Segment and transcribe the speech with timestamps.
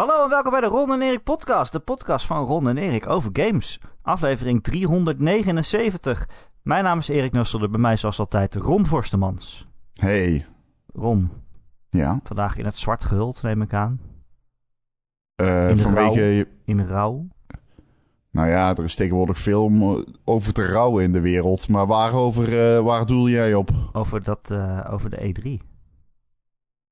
[0.00, 1.72] Hallo en welkom bij de Ron en Erik podcast.
[1.72, 3.80] De podcast van Ron en Erik over games.
[4.02, 6.28] Aflevering 379.
[6.62, 7.70] Mijn naam is Erik Nusselder.
[7.70, 9.68] Bij mij zoals altijd Ron Forstemans.
[9.94, 10.46] Hey.
[10.92, 11.30] Ron,
[11.88, 12.20] Ja.
[12.22, 14.00] vandaag in het zwart gehuld neem ik aan.
[15.36, 16.48] eh In vanwege.
[16.64, 17.28] In rouw.
[18.30, 21.68] Nou ja, er is tegenwoordig veel om eh, over te rouwen in de wereld.
[21.68, 23.70] Maar waarover, eh, waar doel jij op?
[23.92, 24.52] Over, dat,
[24.90, 25.66] over de E3.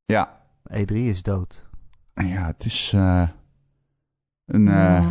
[0.04, 0.42] Ja.
[0.72, 1.66] E3 is dood.
[2.26, 2.92] Ja, het is.
[2.94, 3.28] eh,
[4.46, 4.68] een.
[4.68, 5.08] eh,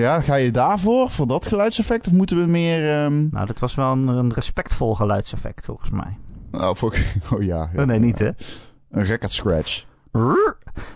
[0.00, 1.10] ja, ga je daarvoor?
[1.10, 2.06] Voor dat geluidseffect?
[2.06, 3.02] Of moeten we meer.
[3.04, 6.18] ehm, Nou, dit was wel een, een respectvol geluidseffect volgens mij.
[6.52, 6.96] Oh, voor,
[7.32, 7.70] oh ja.
[7.72, 7.80] ja.
[7.80, 8.30] Oh nee, niet hè?
[8.90, 9.84] Een record scratch.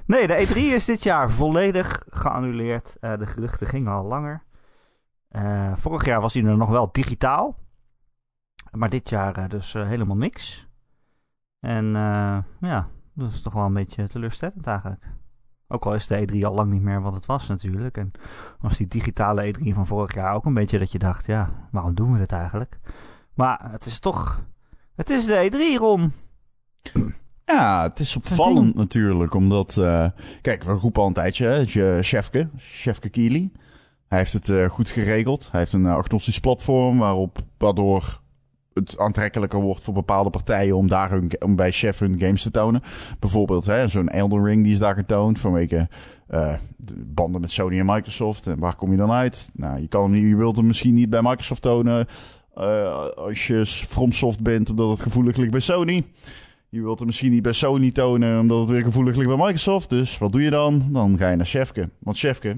[0.07, 2.97] Nee, de E3 is dit jaar volledig geannuleerd.
[3.01, 4.43] Eh, de geruchten gingen al langer.
[5.75, 7.59] Vorig jaar was hij er nog wel digitaal.
[8.71, 10.69] Maar dit jaar dus helemaal niks.
[11.61, 11.85] En
[12.61, 15.05] ja, dat is toch wel een beetje teleurstellend eigenlijk.
[15.69, 17.97] Ook al is de E3 al lang niet meer wat het was natuurlijk.
[17.97, 18.13] En
[18.61, 21.27] was die digitale E3 van vorig jaar ook een beetje dat je dacht...
[21.27, 22.79] Ja, waarom doen we dit eigenlijk?
[23.35, 24.45] Maar het is toch...
[24.95, 26.13] Het is de E3, Ron.
[27.47, 29.77] Ja, het is opvallend natuurlijk, omdat...
[29.77, 30.09] eh,
[30.43, 33.51] kijk, we roepen al een tijdje, hè, je Chefke, Chefke Keely.
[34.09, 35.49] Hij heeft het eh, goed geregeld.
[35.51, 38.21] Hij heeft een eh, agnostisch platform waarop, waardoor
[38.75, 42.51] het aantrekkelijker wordt voor bepaalde partijen om, daar hun, om bij Chef hun games te
[42.51, 42.83] tonen.
[43.19, 45.89] Bijvoorbeeld zo'n Elden Ring die is daar getoond vanwege
[46.27, 48.47] eh, de banden met Sony en Microsoft.
[48.47, 49.51] En waar kom je dan uit?
[49.53, 52.07] Nou, je, kan hem je wilt hem misschien niet bij Microsoft tonen
[52.55, 56.05] eh, als je FromSoft bent, omdat het gevoelig ligt bij Sony.
[56.69, 59.91] Je wilt het misschien niet bij Sony tonen, omdat het weer gevoelig ligt bij Microsoft.
[59.91, 60.89] Dus wat doe je dan?
[60.91, 61.91] Dan ga je naar Chefke.
[61.99, 62.57] Want Chefke,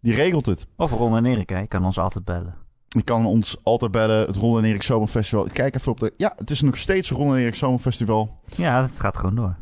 [0.00, 0.66] die regelt het.
[0.76, 1.58] Of Ron en Erik, hè.
[1.58, 2.63] Je kan ons altijd bellen.
[2.94, 5.48] Je kan ons altijd bellen, het Ron en Erik Zomerfestival.
[5.52, 6.12] Kijk even op de...
[6.16, 8.40] Ja, het is nog steeds Ron en Erik Zomerfestival.
[8.56, 9.56] Ja, het gaat gewoon door.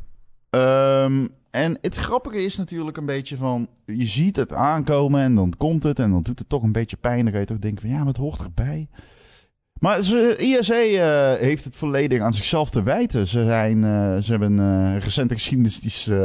[0.50, 3.68] Ehm, en het grappige is natuurlijk een beetje van...
[3.86, 6.96] Je ziet het aankomen en dan komt het en dan doet het toch een beetje
[6.96, 7.24] pijn.
[7.24, 8.88] Dan ga je toch denken van ja, maar het hoort erbij.
[9.82, 13.26] Maar ze, ISE eh, heeft het volledig aan zichzelf te wijten.
[13.26, 16.24] Ze, zijn, eh, ze hebben een recente geschiedenis die is eh,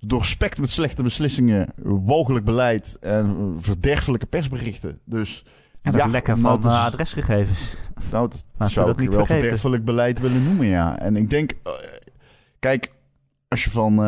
[0.00, 5.00] doorspekt met slechte beslissingen, wogelijk beleid en verderfelijke persberichten.
[5.04, 5.44] Dus
[5.82, 7.76] En dat Ja, lekken van dat is- eh, adresgegevens.
[8.10, 9.84] nou, dat we zou dat ik niet wel vergeten.
[9.84, 10.98] beleid willen noemen, ja.
[10.98, 11.72] En ik denk, eh,
[12.58, 12.92] kijk,
[13.48, 14.04] als je van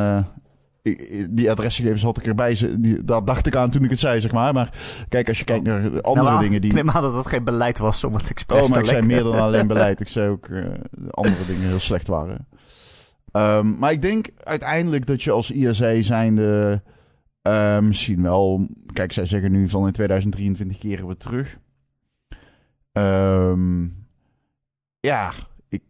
[0.88, 4.20] i- die adresgegevens had ik erbij, die, daar dacht ik aan toen ik het zei,
[4.20, 4.53] zeg maar.
[4.54, 4.70] Maar
[5.09, 6.70] kijk, als je kijkt naar de andere Nou, dingen die...
[6.70, 9.06] Ik neem aan dat het geen beleid was om het expres Oh, maar ik zei
[9.06, 10.00] meer dan alleen beleid.
[10.00, 12.48] Ik zei ook de andere dingen heel slecht waren.
[13.32, 16.82] Ehm, maar ik denk uiteindelijk dat je als ISE zijnde
[17.43, 18.67] eh, misschien wel...
[18.93, 21.59] Kijk, zij zeggen nu van in 2023 keren we terug.
[22.93, 23.84] Ehm,
[25.01, 25.33] ja,
[25.69, 25.83] ik,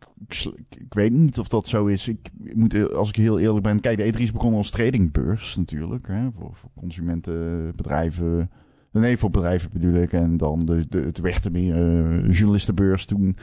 [0.69, 2.09] ik, weet niet of dat zo is.
[2.09, 3.81] Ik moet, e- als ik heel eerlijk ben...
[3.81, 6.07] Kijk, de E3 is begonnen als tradingbeurs natuurlijk.
[6.07, 8.51] Hè, voor, voor consumenten, bedrijven...
[8.93, 10.13] Nee, voor bedrijven bedoel ik.
[10.13, 13.37] En dan de, het werd er meer eh, journalistenbeurs toen.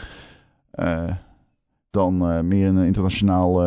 [0.72, 1.12] eh,
[1.90, 3.60] dan eh, meer een internationaal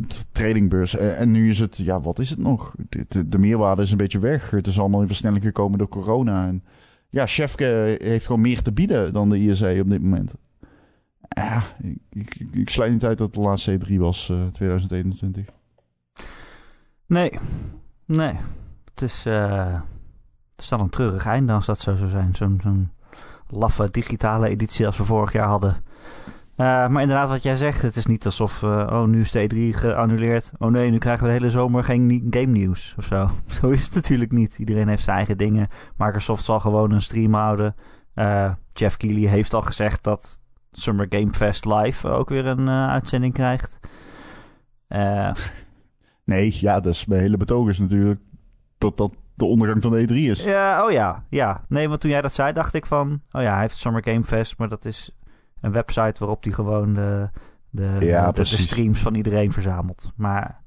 [0.00, 0.96] t- tradingbeurs.
[0.96, 2.74] Eh, en nu is het, ja, wat is het nog?
[2.88, 4.50] De, de, de meerwaarde is een beetje weg.
[4.50, 6.46] Het is allemaal in versnelling gekomen door corona.
[6.46, 6.64] En
[7.10, 10.34] ja, Chefke heeft gewoon meer te bieden dan de ISE op dit moment.
[11.28, 15.46] Ja, ik, ik, ik, sluit niet uit dat de laatste E3 was eh 2021.
[17.06, 17.32] Nee,
[18.04, 18.34] nee.
[18.94, 19.82] Het is, het
[20.56, 22.34] is dan een treurig einde als dat zo zou zijn.
[22.34, 22.90] Zo'n zo'n
[23.48, 25.76] laffe digitale editie als we vorig jaar hadden.
[26.58, 29.42] Eh, maar inderdaad, wat jij zegt, het is niet alsof, eh, oh, nu is de
[29.42, 30.52] E3 geannuleerd.
[30.58, 33.30] Oh nee, nu krijgen we de hele zomer geen game nieuws of zo.
[33.60, 34.58] Zo is het natuurlijk niet.
[34.58, 35.68] Iedereen heeft zijn eigen dingen.
[35.96, 37.74] Microsoft zal gewoon een stream houden.
[38.14, 40.40] Eh, Jeff Keighley heeft al gezegd dat
[40.72, 43.78] Summer Game Fest Live ook weer een uitzending krijgt.
[44.88, 45.30] Eh,
[46.24, 48.20] Nee, ja, dat is mijn hele betoog is natuurlijk
[48.78, 50.44] dat dat de ondergang van de E3 is.
[50.44, 51.64] Ja, oh ja, ja.
[51.68, 53.20] Nee, want toen jij dat zei, dacht ik van...
[53.32, 55.10] Oh ja, hij heeft Summer Game Fest, maar dat is
[55.60, 57.30] een website waarop hij gewoon de,
[57.70, 60.12] de, Ja, de- streams van iedereen verzamelt.
[60.16, 60.60] Maar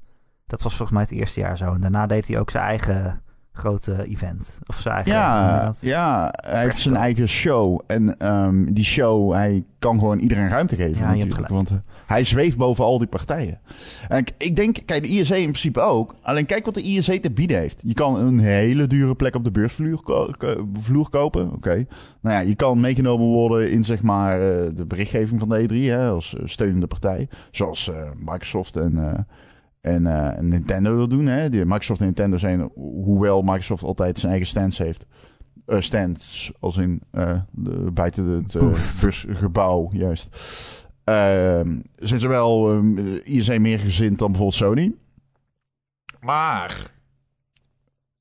[0.46, 1.72] dat was volgens mij het eerste jaar zo.
[1.74, 3.22] En daarna deed hij ook zijn eigen
[3.52, 4.58] grote event.
[4.66, 5.12] Of zijn eigen...
[5.12, 7.80] Ja, ja, hij heeft zijn eigen show.
[7.86, 11.48] En ehm, die show, hij kan gewoon iedereen ruimte geven Ja, natuurlijk.
[11.48, 11.76] Want eh,
[12.06, 13.60] hij zweeft boven al die partijen.
[14.08, 16.14] En ik, ik denk, kijk, de ISE in principe ook.
[16.22, 17.80] Alleen kijk wat de ISE te bieden heeft.
[17.86, 20.30] Je kan een hele dure plek op de beursvloer ko-
[20.78, 21.52] vloer kopen.
[21.52, 21.86] Oké.
[22.20, 25.74] Nou ja, je kan meegenomen worden in zeg maar eh, de berichtgeving van de E3
[25.74, 27.28] hè, als eh, steunende partij.
[27.50, 29.26] Zoals Microsoft en...
[29.82, 31.26] eh, en eh, Nintendo dat doen.
[31.26, 31.48] Hè?
[31.48, 35.06] Die Microsoft en Nintendo zijn, hoewel Microsoft altijd zijn eigen stands heeft.
[35.66, 38.58] eh stands, als in eh, de, buiten het
[39.00, 40.28] busgebouw, juist.
[41.04, 44.94] Ehm zijn ze wel ehm, ISE meer gezind dan bijvoorbeeld Sony.
[46.20, 46.92] Maar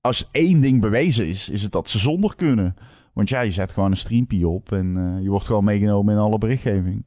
[0.02, 2.76] als één ding bewezen is, is het dat ze zonder kunnen.
[3.14, 6.20] Want ja, je zet gewoon een streampie op en uh, je wordt gewoon meegenomen in
[6.20, 7.06] alle berichtgeving.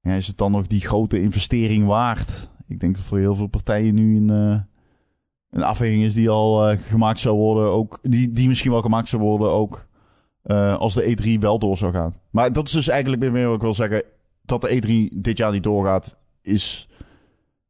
[0.00, 2.50] Ja, is het dan nog die grote investering waard?
[2.72, 4.60] Ik denk dat voor heel veel partijen nu een, uh,
[5.50, 7.70] een afweging is die al uh, gemaakt zou worden.
[7.70, 9.86] Ook, die, die misschien wel gemaakt zou worden ook
[10.78, 12.14] als de E3 wel door zou gaan.
[12.30, 14.02] Maar dat is dus eigenlijk meer wat ik wil zeggen.
[14.42, 16.88] Dat de E3 dit jaar niet doorgaat, is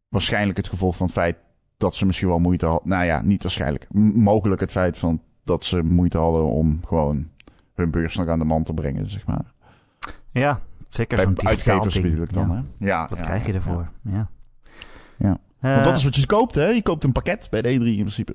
[0.09, 1.37] waarschijnlijk het gevolg van het feit
[1.77, 2.89] dat ze misschien wel moeite hadden.
[2.89, 3.87] Nou ja, niet waarschijnlijk.
[4.15, 7.29] mogelijk het feit van dat ze moeite hadden om gewoon
[7.75, 9.53] hun beurs nog aan de man te brengen, zeg maar.
[10.31, 12.49] Ja, zeker zo'n uitgevers natuurlijk dan.
[12.49, 12.55] Ja.
[12.55, 12.87] Hè?
[12.87, 13.91] ja Wat krijg je ervoor?
[14.03, 14.11] Ja.
[14.11, 14.31] ja.
[15.71, 16.67] Want dat is wat je koopt, hè?
[16.67, 18.35] Je koopt een pakket bij de E3 in principe.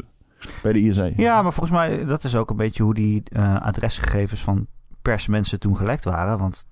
[0.64, 1.14] Bij de ISE.
[1.16, 4.68] Ja, maar volgens mij, dat is ook een beetje hoe die uh, adresgegevens van
[5.02, 6.40] persmensen toen gelekt waren.
[6.40, 6.68] Want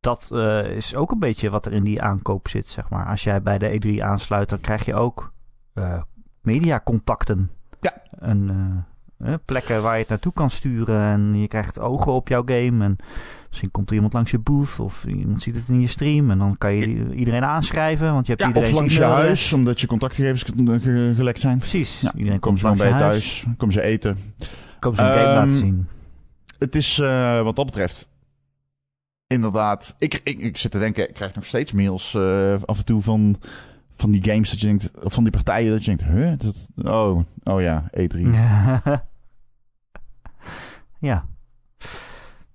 [0.00, 3.06] dat uh, is ook een beetje wat er in die aankoop zit, zeg maar.
[3.06, 5.32] Als jij bij de E3 aansluit, dan krijg je ook
[5.74, 6.02] uh,
[6.40, 7.50] mediacontacten.
[7.80, 8.02] Ja.
[8.18, 8.93] En uh,
[9.44, 11.00] plekken waar je het naartoe kan sturen.
[11.00, 12.84] En je krijgt ogen op jouw game.
[12.84, 12.96] En
[13.48, 14.80] misschien komt er iemand langs je booth.
[14.80, 16.30] Of iemand ziet het in je stream.
[16.30, 18.12] En dan kan je iedereen aanschrijven.
[18.12, 20.44] Want je hebt ja, iedereen of langs je huis, omdat je contactgegevens
[21.16, 21.58] gelekt zijn.
[21.58, 22.00] Precies.
[22.00, 23.46] Ja, iedereen komt ze bij je thuis.
[23.56, 24.18] Komen ze eten.
[24.78, 25.86] Komen ze een um, game laten zien.
[26.58, 28.08] Het is uh, wat dat betreft
[29.26, 29.94] inderdaad.
[29.98, 33.02] Ik, ik, ik zit te denken, ik krijg nog steeds mails uh, af en toe
[33.02, 33.40] van,
[33.94, 36.38] van die games dat je denkt, of van die partijen dat je denkt, huh?
[36.38, 38.20] Dat, oh, oh ja, E3.
[41.08, 41.26] ja.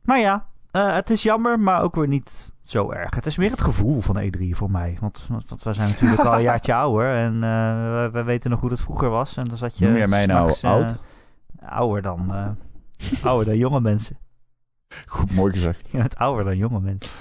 [0.04, 3.16] Maar ja, uh, het is jammer, maar ook weer niet zo erg.
[3.16, 4.98] Het is meer het gevoel van E3 voor mij.
[5.00, 8.60] Want, want we zijn natuurlijk al een jaartje ouder en uh, we, we, weten nog
[8.60, 9.38] hoe het vroeger was.
[9.38, 9.86] En dan zat je.
[9.86, 10.96] Noem jij mij nou oud?
[11.66, 12.34] ouder dan,
[13.24, 14.18] ouder dan jonge mensen.
[15.06, 15.88] Goed, mooi gezegd.
[15.92, 17.12] Je bent ouder dan jonge mensen.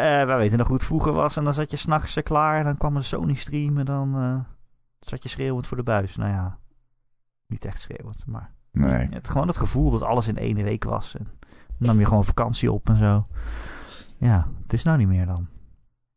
[0.00, 1.36] Uh, wij weten nog hoe het vroeger was.
[1.36, 2.58] En dan zat je s'nachts uh, klaar.
[2.58, 3.78] En dan kwam een Sony stream.
[3.78, 4.38] En dan uh,
[4.98, 6.16] zat je schreeuwend voor de buis.
[6.16, 6.58] Nou ja,
[7.46, 8.26] niet echt schreeuwend.
[8.26, 9.08] Maar nee.
[9.10, 11.16] het, gewoon het gevoel dat alles in één week was.
[11.16, 11.26] En
[11.78, 13.26] dan nam je gewoon vakantie op en zo.
[14.18, 15.46] Ja, het is nou niet meer dan.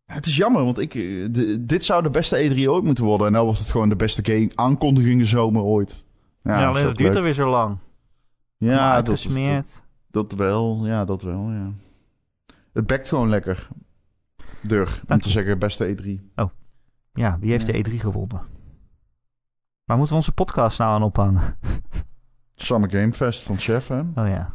[0.05, 0.93] Het is jammer, want ik,
[1.33, 3.27] de, dit zou de beste E3 ooit moeten worden.
[3.27, 6.05] En nou was het gewoon de beste game aankondigingen zomer ooit.
[6.39, 7.77] Ja, ja alleen het duurt alweer zo lang.
[8.57, 9.81] Ja, dat, dat,
[10.11, 11.71] dat wel, ja, dat wel, ja.
[12.73, 13.67] Het bekt gewoon lekker.
[14.61, 16.33] Deur, om te zeggen beste E3.
[16.35, 16.49] Oh,
[17.13, 18.41] ja, wie heeft de E3 gewonnen?
[19.83, 21.57] Waar moeten we onze podcast nou aan ophangen?
[22.55, 23.99] Summer Game Fest van Chef, hè?
[23.99, 24.49] Oh ja.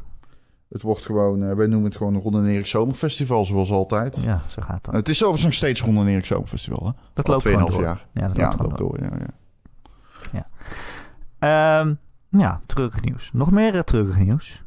[0.68, 4.22] Het wordt gewoon, uh, wij noemen het gewoon een Ronde en Erik Zomerfestival, zoals altijd.
[4.22, 4.94] Ja, zo gaat dat.
[4.94, 6.92] het is overigens nog steeds Ronde en Erik Zomerfestival, hè?
[7.12, 7.82] Dat loopt gewoon door.
[7.82, 8.06] jaar.
[8.12, 8.98] Ja, dat ja, loopt, loopt door.
[8.98, 9.10] door.
[9.10, 9.26] Ja,
[10.32, 10.46] ja.
[11.40, 11.80] ja.
[11.80, 11.98] Um,
[12.28, 13.30] ja, treurig nieuws.
[13.32, 14.64] Nog meer uh, treurig nieuws.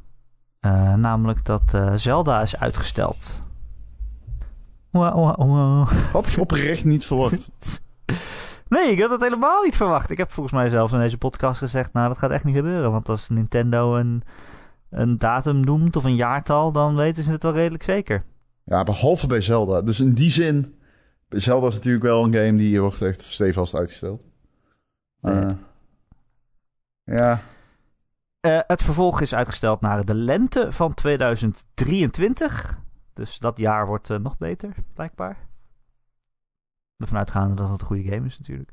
[0.65, 3.47] Uh, namelijk dat uh, Zelda is uitgesteld.
[4.89, 5.87] Wow, wow, wow.
[5.87, 7.49] Had ik oprecht niet verwacht.
[8.67, 10.09] nee, ik had het helemaal niet verwacht.
[10.09, 11.93] Ik heb volgens mij zelfs in deze podcast gezegd...
[11.93, 12.91] nou, dat gaat echt niet gebeuren.
[12.91, 14.23] Want als Nintendo een,
[14.89, 16.71] een datum noemt of een jaartal...
[16.71, 18.23] dan weten ze het wel redelijk zeker.
[18.63, 19.81] Ja, behalve bij Zelda.
[19.81, 20.75] Dus in die zin...
[21.29, 24.21] Zelda is natuurlijk wel een game die wordt echt stevast uitgesteld.
[25.21, 25.49] Uh,
[27.03, 27.41] ja...
[28.41, 32.79] Uh, het vervolg is uitgesteld naar de lente van 2023.
[33.13, 35.47] Dus dat jaar wordt uh, nog beter, blijkbaar.
[36.97, 38.71] Ervan uitgaande dat het een goede game is, natuurlijk.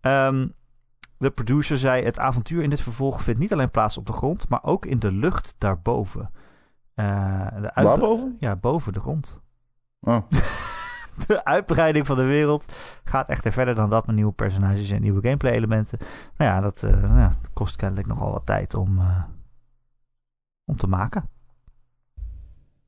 [0.00, 0.54] Um,
[1.18, 4.48] de producer zei: Het avontuur in dit vervolg vindt niet alleen plaats op de grond,
[4.48, 6.30] maar ook in de lucht daarboven.
[6.94, 8.36] Uh, de?
[8.38, 9.42] Ja, boven de grond.
[10.00, 10.18] Oh.
[11.26, 12.72] de uitbreiding van de wereld
[13.04, 15.98] gaat echter verder dan dat met nieuwe personages en nieuwe gameplay elementen.
[16.36, 19.22] Nou ja, dat, uh, nou ja, kost kennelijk nogal wat tijd om, uh,
[20.64, 21.28] om te maken.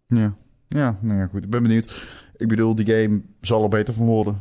[0.06, 0.34] Ja,
[0.68, 1.44] ja, nou ja, goed.
[1.44, 2.08] Ik ben benieuwd.
[2.36, 4.38] Ik bedoel, die game zal er beter van worden.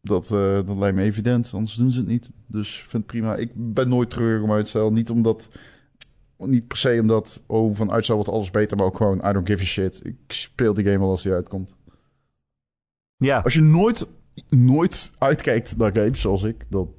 [0.00, 2.30] Dat, uh, dat lijkt me evident, anders doen ze het niet.
[2.46, 3.34] Dus ik vind het prima.
[3.34, 4.92] Ik ben nooit treurig om uitstel.
[4.92, 5.48] Niet omdat...
[6.38, 9.48] Niet per se omdat, oh, van uitstel wordt alles beter, maar ook gewoon, I don't
[9.48, 10.00] give a shit.
[10.04, 11.75] Ik speel die game wel als die uitkomt.
[13.16, 13.38] Ja.
[13.38, 14.06] Als je nooit,
[14.48, 16.94] nooit uitkijkt naar games zoals ik, dan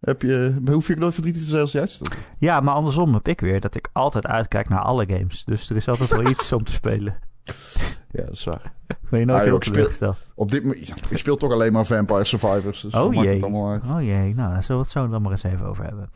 [0.00, 2.16] heb je, hoef je nooit verdrietig te zijn als je uitstelt.
[2.38, 5.44] Ja, maar andersom heb ik weer dat ik altijd uitkijk naar alle games.
[5.44, 7.18] Dus er is altijd wel iets om te spelen.
[8.10, 8.72] Ja, dat is waar.
[9.10, 10.16] Ben je nooit heel teleurgesteld?
[10.34, 12.80] Op dit moment, ik speel toch alleen maar Vampire Survivors.
[12.80, 13.28] Dus oh jee.
[13.28, 13.90] Het allemaal uit.
[13.90, 16.10] Oh jee, nou daar zullen we het zo dan maar eens even over hebben.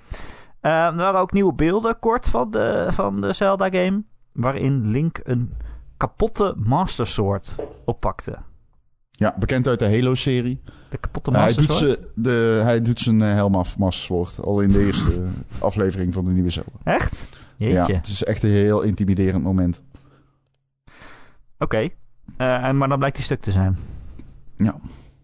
[0.63, 4.03] Uh, er waren ook nieuwe beelden kort van de, van de Zelda game.
[4.33, 5.55] Waarin Link een
[5.97, 8.39] kapotte Master Sword oppakte.
[9.21, 10.61] Ja, bekend uit de Halo-serie.
[10.89, 14.41] De kapotte Master hij doet, ze, de, hij doet zijn helm af, Master Sword.
[14.41, 15.25] Al in de eerste
[15.61, 16.71] aflevering van de nieuwe Zelda.
[16.85, 17.29] Echt?
[17.57, 17.93] Jeetje.
[17.93, 19.83] Ja, het is echt een heel intimiderend moment.
[21.59, 21.65] Oké.
[21.65, 21.95] Okay.
[22.31, 23.77] Uh, maar dan blijkt hij stuk te zijn.
[24.57, 24.75] Ja.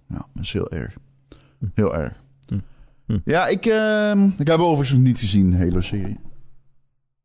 [0.09, 0.97] Ja, dat is heel erg.
[1.75, 2.21] Heel erg.
[2.47, 2.59] Hm.
[3.07, 3.19] Hm.
[3.25, 5.83] Ja, ik, ehm, ik heb overigens nog niet gezien, de hele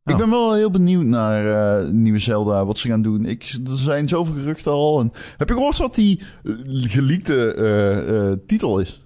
[0.05, 0.17] Ik Oh.
[0.17, 1.45] ben wel heel benieuwd naar
[1.81, 3.25] eh, nieuwe Zelda, wat ze gaan doen.
[3.25, 4.99] Ik, er zijn zoveel geruchten al.
[4.99, 6.55] En, heb je gehoord wat die uh,
[6.91, 9.05] geliekte eh, eh, titel is?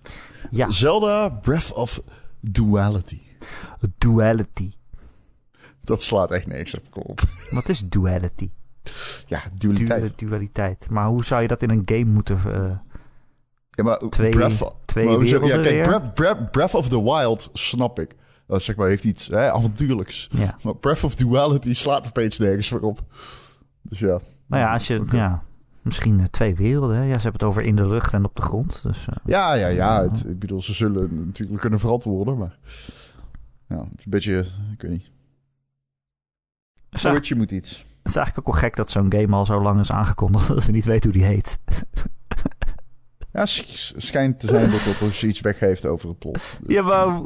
[0.51, 2.01] Ja, Zelda Breath of
[2.41, 3.19] Duality.
[3.97, 4.71] duality.
[5.83, 7.21] Dat slaat echt niks op.
[7.51, 8.49] Wat is duality?
[9.27, 10.13] Ja, dualiteit.
[10.19, 10.87] Du- dualiteit.
[10.89, 12.37] Maar hoe zou je dat in een game moeten...
[12.45, 12.77] eh,
[13.69, 17.99] ja, maar twee- Breath, twee maar zeg- ja, kijk, Breath, Breath of the Wild snap
[17.99, 18.15] ik.
[18.47, 20.29] Dat zeg maar heeft iets hè, avontuurlijks.
[20.31, 20.57] ja.
[20.63, 23.03] Maar Breath of Duality slaat opeens nergens voor op.
[23.81, 24.19] Dus ja.
[24.47, 25.03] Nou ja, als je...
[25.11, 25.43] Ja,
[25.81, 26.95] misschien eh, twee werelden.
[26.97, 27.03] Hè?
[27.03, 28.83] Ja, ze hebben het over in de lucht en op de grond.
[28.83, 30.01] Dus eh, Ja, ja, ja.
[30.01, 32.57] Het, ik bedoel, ze zullen natuurlijk kunnen verantwoorden, maar...
[33.67, 34.45] Ja, het is een beetje...
[34.73, 35.09] Ik weet niet.
[36.89, 37.69] Switchje moet iets.
[37.77, 40.47] het is eigenlijk ook wel gek dat zo'n game al zo lang is aangekondigd...
[40.55, 41.59] dat we niet weten hoe die heet.
[43.31, 46.59] Ja, schijnt te zijn dat dat iets weggeeft over het plot.
[46.67, 47.21] Ja, maar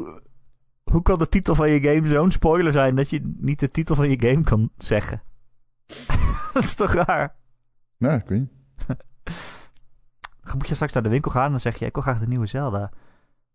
[0.92, 2.96] hoe- kan de titel van je game zo'n spoiler zijn...
[2.96, 5.22] dat je niet de titel van je game kan zeggen?
[6.54, 7.36] dat is toch raar?
[7.98, 8.52] Ja, ik weet niet.
[10.56, 11.86] Moet je straks naar de winkel gaan en dan zeg je...
[11.86, 12.92] ik wil graag de nieuwe Zelda.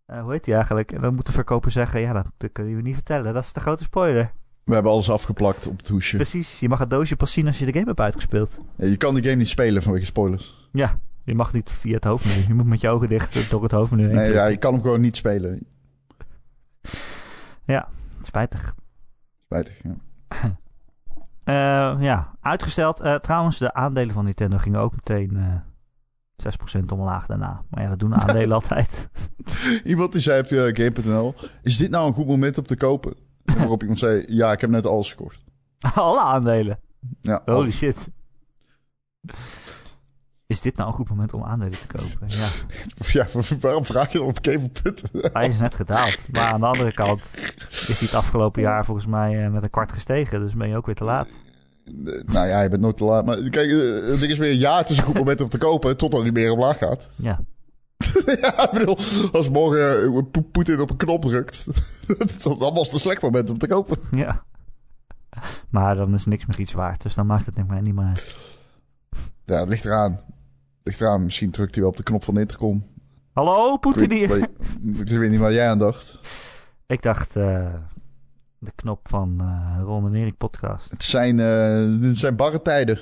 [0.07, 0.93] Eh, hoe heet die eigenlijk?
[0.93, 2.01] En dan moet de verkoper zeggen...
[2.01, 3.33] ja, dat, dat kun je me niet vertellen.
[3.33, 4.33] Dat is de grote spoiler.
[4.65, 6.17] We hebben alles afgeplakt op het hoesje.
[6.17, 8.59] Precies, je mag het doosje pas zien als je de game hebt uitgespeeld.
[8.77, 10.69] Ja, je kan die game niet spelen vanwege spoilers.
[10.73, 12.45] Ja, je mag niet via het hoofdmenu.
[12.47, 14.15] Je moet met je ogen dicht door het hoofdmenu heen.
[14.15, 15.67] Nee, ja, je kan hem gewoon niet spelen.
[18.23, 18.75] Spijtig.
[19.45, 19.97] Spijtig, ja.
[21.45, 23.01] Eh, ja, uitgesteld.
[23.01, 25.57] Eh, trouwens, de aandelen van Nintendo gingen ook meteen eh
[26.37, 27.65] 6% omlaag daarna.
[27.71, 29.09] Maar ja, dat doen aandelen altijd.
[29.85, 31.35] Iemand die zei op uh, Game.nl...
[31.63, 33.15] Is dit nou een goed moment om te kopen?
[33.45, 34.25] En waarop iemand zei...
[34.29, 35.45] Ja, ik heb net alles gekocht.
[35.95, 36.81] Alle aandelen.
[37.21, 38.09] Ja, Holy shit.
[40.47, 42.29] Is dit nou een goed moment om aandelen te kopen?
[42.29, 42.47] Ja,
[43.07, 43.27] ja,
[43.61, 45.29] waarom vraag je dat op Game.nl?
[45.33, 46.25] hij is net gedaald.
[46.33, 47.21] Maar aan de andere kant
[47.71, 50.41] is hij het afgelopen jaar volgens mij eh, met een kwart gestegen.
[50.41, 51.29] Dus ben je ook weer te laat.
[52.27, 53.25] Nou ja, je bent nooit te laat.
[53.25, 54.53] Maar kijk, eh, het ding is weer...
[54.55, 55.97] Ja, het is een goed moment om te kopen...
[55.97, 57.09] totdat hij meer omlaag gaat.
[57.17, 57.41] Ja,
[58.41, 58.97] ja, ik bedoel...
[59.33, 61.67] Als morgen eh, Po- Poetin op een knop drukt...
[62.43, 63.97] dan was het een slecht moment om te kopen.
[64.11, 64.45] ja.
[65.69, 67.03] Maar dan is niks meer iets waard.
[67.03, 68.35] Dus dan maakt het niet meer, niet meer uit.
[69.45, 70.21] Ja, het ligt eraan.
[70.85, 71.25] Eraan.
[71.25, 72.87] Misschien drukt hij wel op de knop van de intercom.
[73.33, 74.37] Hallo, Poetin hier.
[75.05, 76.19] ik weet niet waar jij aan dacht.
[76.87, 77.75] Ik dacht eh,
[78.59, 80.91] de knop van eh Ron en Erik podcast.
[80.91, 82.97] Het zijn, eh, het zijn barre tijden.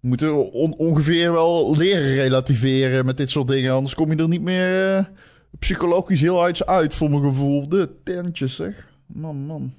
[0.00, 3.72] We moeten on- ongeveer wel leren relativeren met dit soort dingen.
[3.72, 5.10] Anders kom je er niet meer
[5.58, 7.68] psychologisch heel uit, uit voor mijn gevoel.
[7.68, 8.88] De tentjes, zeg.
[9.06, 9.74] Man, man.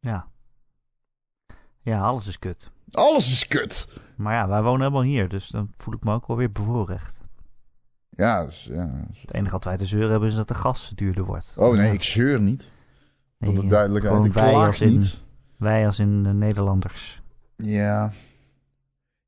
[0.00, 0.28] Ja.
[1.82, 2.70] Ja, alles is kut.
[2.92, 3.88] Alles is kut.
[4.16, 7.20] Maar ja, wij wonen helemaal hier, dus dan voel ik me ook wel weer bevoorrecht.
[8.10, 9.04] Ja, dus, ja.
[9.20, 11.54] Het enige wat wij te zeuren hebben is dat de gas duurder wordt.
[11.58, 11.92] Oh nee, Ja.
[11.92, 12.68] ik zeur niet.
[13.38, 14.14] Voor Nee, de duidelijkheid.
[14.14, 15.20] gewoon Ik wij als in- niet.
[15.56, 17.22] Wij als in de Nederlanders.
[17.56, 18.12] Ja.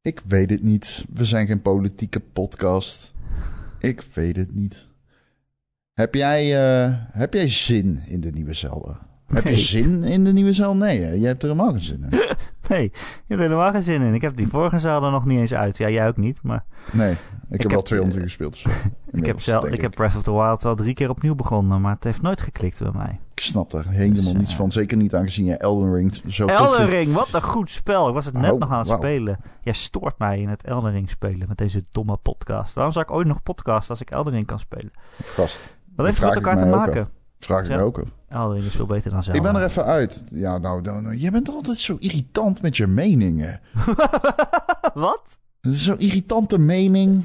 [0.03, 1.05] Ik weet het niet.
[1.13, 3.13] We zijn geen politieke podcast.
[3.79, 4.87] Ik weet het niet.
[5.93, 6.43] Heb jij,
[6.85, 8.99] eh, heb jij zin in de nieuwe Zelda?
[9.27, 10.85] Heb je zin in de nieuwe Zelda?
[10.87, 11.11] Nee, hè?
[11.13, 12.11] jij hebt er helemaal geen zin in.
[12.69, 14.15] Nee, je hebt er helemaal geen zin in.
[14.15, 15.77] Ik heb die vorige Zelda nog niet eens uit.
[15.77, 17.13] Ja, jij ook niet, maar Nee,
[17.51, 18.55] ik, heb wel heb, 200 eh, uur gespeeld.
[18.55, 18.69] of zo.
[19.13, 21.95] ik heb, zelf, ik heb Breath of the Wild wel drie keer opnieuw begonnen, maar
[21.95, 23.19] het heeft nooit geklikt bij mij.
[23.35, 24.71] Ik snap daar helemaal Dus, eh, niets van.
[24.71, 26.89] Zeker niet aangezien je Elden Ring zo Elden.
[26.89, 28.09] Ring, wat een goed spel.
[28.09, 29.39] Ik was het net Oh, nog aan het spelen.
[29.63, 32.75] Jij stoort mij in het Elden Ring spelen met deze domme podcast.
[32.75, 34.91] Waarom zou ik ooit nog podcasten als ik Elden Ring kan spelen?
[35.25, 37.09] Gast, Wat heeft het met elkaar te maken?
[37.45, 38.09] Vraag ik me ook af.
[38.29, 39.39] Elden Ring is veel beter dan Zelda.
[39.39, 40.23] Ik ben er even uit.
[40.31, 43.61] Ja, nou, nou, nou, jij bent altijd zo irritant met je meningen.
[44.95, 45.39] Wat?
[45.61, 47.25] Is zo'n irritante mening.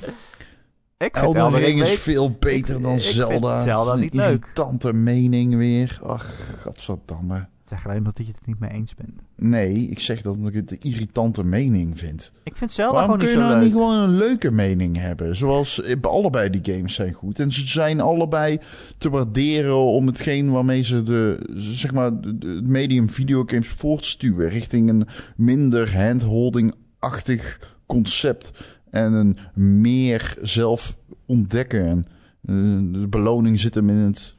[0.98, 3.96] Ik vind Elden Ring is veel beter Ik- dan ik Zelda.
[3.96, 4.40] Niet leuk.
[4.40, 6.00] irritante mening weer.
[6.04, 6.26] Ach,
[6.62, 7.48] godverdamme.
[7.68, 9.22] Zeg alleen omdat je het niet mee eens bent.
[9.36, 12.32] Nee, ik zeg dat omdat ik het een irritante mening vind.
[12.44, 13.64] Ik vind Zelda Waarom gewoon kun je nou leuk.
[13.64, 15.36] niet gewoon een leuke mening hebben?
[15.36, 17.40] Zoals eh, allebei die games zijn goed.
[17.40, 18.60] En ze zijn allebei
[18.98, 24.50] te waarderen om hetgeen waarmee ze de, zeg maar, het medium videogames voortstuwen.
[24.50, 28.52] Richting een minder handholding-achtig concept.
[28.90, 29.38] En een
[29.82, 31.86] meer zelf ontdekken.
[31.86, 32.06] En
[32.42, 34.36] eh, de beloning zit hem in het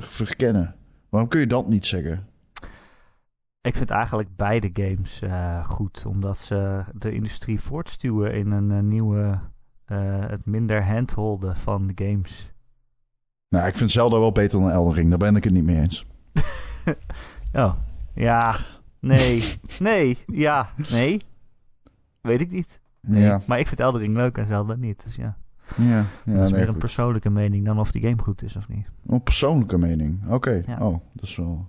[0.00, 0.74] verkennen.
[1.08, 2.30] Waarom kun je dat niet zeggen?
[3.62, 6.06] Ik vind eigenlijk beide games eh, goed.
[6.06, 9.38] Omdat ze de industrie voortstuwen in een eh, nieuwe...
[9.84, 12.52] eh, het minder handholden van de games.
[13.48, 15.08] Nou, ik vind Zelda wel beter dan Elden Ring.
[15.08, 16.06] Daar ben ik het niet mee eens.
[17.54, 17.74] Oh,
[18.14, 18.56] ja.
[19.00, 19.42] Nee.
[19.78, 20.18] Nee.
[20.26, 20.68] Ja.
[20.90, 21.22] Nee.
[22.20, 22.80] Weet ik niet.
[23.00, 23.22] Nee.
[23.22, 23.42] Ja.
[23.46, 25.04] Maar ik vind Elden Ring leuk en Zelda niet.
[25.04, 25.36] Dus ja.
[25.76, 26.78] Ja, ja dat is nee, meer een goed.
[26.78, 28.90] persoonlijke mening dan of die game goed is of niet.
[29.06, 30.28] Een persoonlijke mening.
[30.30, 30.62] Oké.
[30.66, 30.78] Ja.
[30.80, 31.66] Oh, dat is wel...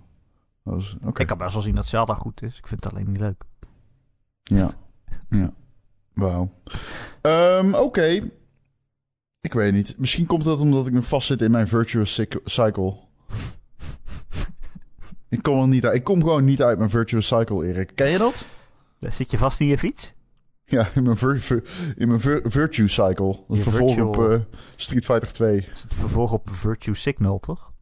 [1.14, 2.58] Ik kan best wel zien dat Zelda goed is.
[2.58, 3.44] Ik vind het alleen niet leuk.
[4.42, 4.70] Ja.
[5.30, 5.52] ja.
[6.14, 6.50] Wauw.
[7.20, 8.20] Ehm, Oké.
[9.40, 9.98] Ik weet niet.
[9.98, 12.96] Misschien komt dat omdat ik nog vastzit in mijn virtuous cyc- cycle.
[15.28, 15.94] ik kom er niet uit.
[15.94, 17.92] Ik kom gewoon niet uit mijn virtuous cycle, Erik.
[17.94, 18.44] Ken je dat?
[18.98, 20.14] Dan Zit je vast in je fiets?
[20.64, 23.26] Ja, in mijn, vir- vir- in mijn vir- virtue cycle.
[23.48, 24.38] Dat Je vervolg virtual- op eh,
[24.76, 25.60] Street Fighter 2.
[25.60, 27.72] Dat is het vervolg op Virtue Signal, toch?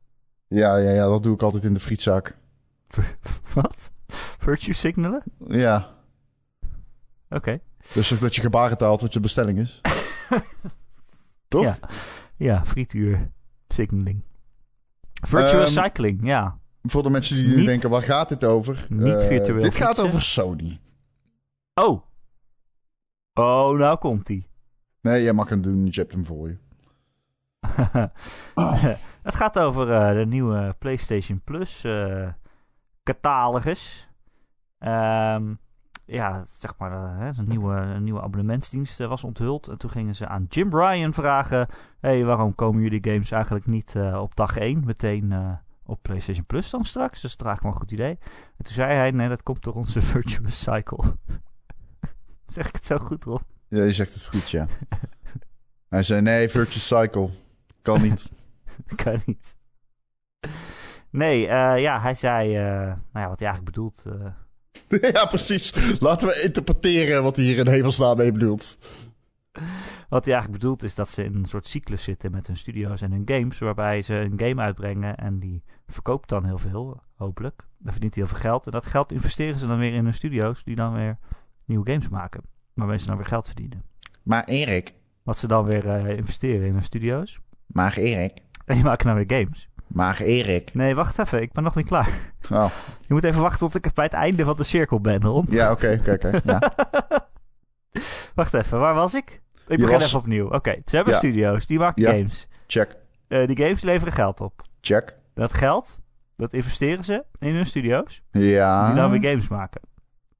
[0.48, 2.38] Ja, ja, ja, dat doe ik altijd in de frietzak.
[3.54, 3.90] Wat?
[4.38, 5.22] Virtue Signalen?
[5.48, 5.94] Ja.
[7.28, 7.60] Oké.
[7.92, 9.80] Dus dat je gebarentaalt wat je bestelling is.
[11.48, 11.62] Toch?
[11.62, 11.78] Ja.
[12.36, 13.30] Ja, frituur
[13.68, 14.22] signaling.
[15.12, 16.58] Virtual Ehm, cycling, ja.
[16.82, 18.86] Voor de mensen die nu denken, waar gaat dit over?
[18.88, 20.80] niet Eh, virtueel Dit gaat over Sony.
[21.74, 22.02] Oh.
[23.32, 24.50] Oh, nou komt ie.
[25.00, 26.58] Nee, jij mag hem doen, je hebt hem voor je.
[29.22, 32.28] Het gaat over eh, de nieuwe PlayStation Plus eh,
[33.02, 34.10] catalogus.
[34.78, 35.54] Ehm,
[36.04, 39.68] ja, zeg maar, eh, een, nieuwe, een nieuwe abonnementsdienst eh, was onthuld.
[39.68, 41.66] En toen gingen ze aan Jim Bryan vragen:
[42.00, 46.70] hey, waarom komen jullie games eigenlijk niet eh, op dag 1 meteen op PlayStation Plus
[46.70, 47.22] dan straks?
[47.22, 48.18] Dat is eigenlijk wel een goed idee.
[48.56, 51.16] En toen zei hij: nee, dat komt door onze Virtuous Cycle.
[52.46, 53.40] zeg ik het zo goed, Rob?
[53.68, 54.66] Ja, je zegt het goed, ja.
[55.92, 57.30] Hij zei, nee, Virtuous Cycle.
[57.82, 58.30] Kan niet.
[59.02, 59.56] kan niet.
[61.12, 64.04] Nee, eh, ja, hij zei, eh, nou ja, wat hij eigenlijk bedoelt.
[64.06, 65.98] eh, ja, precies.
[66.00, 68.78] Laten we interpreteren wat hij hier in hemelsnaam mee bedoelt.
[70.08, 73.00] wat hij eigenlijk bedoelt is dat ze in een soort cyclus zitten met hun studio's
[73.00, 77.66] en hun games, waarbij ze een game uitbrengen en die verkoopt dan heel veel, hopelijk.
[77.78, 80.14] Dan verdient hij heel veel geld en dat geld investeren ze dan weer in hun
[80.14, 81.18] studio's, die dan weer
[81.66, 82.42] nieuwe games maken,
[82.74, 83.84] waarmee ze dan weer geld verdienen.
[84.22, 89.06] Maar Erik, Wat ze dan weer investeren in hun studio's maar Erik, en die maken
[89.06, 89.68] dan weer games.
[89.92, 90.74] Maar Erik.
[90.74, 92.32] Nee, wacht even, ik ben nog niet klaar.
[92.50, 95.46] Oh, Je moet even wachten tot ik bij het einde van de cirkel ben, Ron.
[95.50, 96.40] ja, oké, oké, oké.
[96.50, 96.72] Ja.
[98.34, 99.42] Wacht even, waar was ik?
[99.66, 100.48] Ik begin was- even opnieuw.
[100.50, 101.18] Oké, ze hebben Ja.
[101.18, 102.10] studio's, die maken Ja.
[102.10, 102.48] games.
[102.66, 102.96] Check,
[103.28, 104.62] Eh, die games leveren geld op.
[104.80, 105.16] check.
[105.34, 106.00] Dat geld,
[106.36, 108.86] dat investeren ze in hun studio's, Ja.
[108.86, 109.80] die dan weer games maken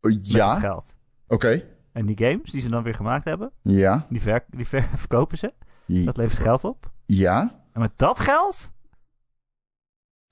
[0.01, 0.97] met dat Ja, geld.
[1.29, 1.63] oké.
[1.93, 5.39] En die games die ze dan weer gemaakt hebben, Ja, die, ver die ver verkopen
[5.39, 5.53] ze.
[5.87, 6.91] Dat levert geld op.
[7.07, 8.73] ja, En met dat geld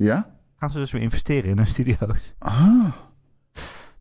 [0.05, 0.31] ja.
[0.57, 2.35] gaan ze dus weer investeren in hun studio's.
[2.39, 2.87] Ah.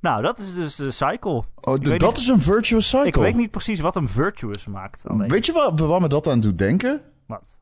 [0.01, 1.31] Nou, dat is dus de cycle.
[1.33, 3.07] Oh, dat niet- is een virtuous cycle.
[3.07, 5.07] Ik weet niet precies wat een virtuous maakt.
[5.07, 5.29] Alleen.
[5.29, 7.01] Weet je wat, wat me dat aan doet denken?
[7.27, 7.59] Wat?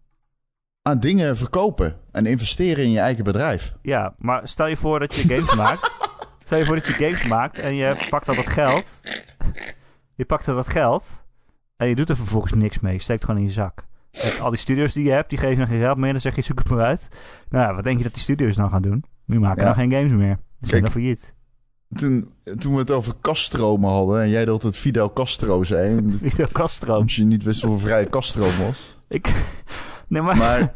[0.82, 3.74] Aan dingen verkopen en investeren in je eigen bedrijf.
[3.82, 5.92] Ja, maar stel je voor dat je games maakt.
[6.44, 9.02] Stel je voor dat je games maakt en je pakt dat wat geld.
[10.16, 11.24] Je pakt dat wat geld
[11.78, 12.94] en je doet er vervolgens niks mee.
[12.94, 13.86] Je steekt gewoon in je zak.
[14.22, 16.12] En al die studios die je hebt, die geven je geen geld meer.
[16.12, 17.10] Dan zeg je, zoek het maar uit.
[17.50, 19.04] Nou ja, wat denk je dat die studios nou gaan doen?
[19.26, 19.66] Nu maken Ja.
[19.66, 20.40] dan geen games meer.
[20.60, 21.34] Die zijn dan failliet.
[21.96, 26.48] Toen, toen we het over kaststromen hadden en jij dat het Fidel Castro zei, Fidel
[26.52, 26.94] Castro.
[26.98, 28.96] omdat je niet wist of een vrije kaststroom was.
[29.08, 29.28] Ik...
[30.10, 30.38] Nee, maar...
[30.38, 30.72] Maar,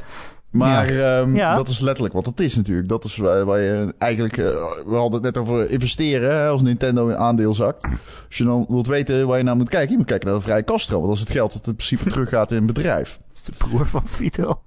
[0.52, 1.56] maar ehm, Ja.
[1.56, 2.88] dat is letterlijk wat het is natuurlijk.
[2.88, 4.38] Dat is waar, waar je eigenlijk...
[4.38, 4.46] eh,
[4.86, 7.84] we hadden het net over investeren hè, als Nintendo een aandeel zakt.
[8.28, 10.44] Als je dan wilt weten waar je naar moet kijken, je moet kijken naar de
[10.44, 11.02] vrije kaststroom.
[11.02, 13.20] Want dat is het geld dat in principe teruggaat in een bedrijf.
[13.28, 14.62] Dat is de broer van Fidel.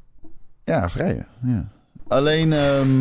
[0.65, 1.25] Ja, vrije.
[1.43, 1.69] Ja.
[2.09, 2.53] Alleen...
[2.53, 3.01] ehm,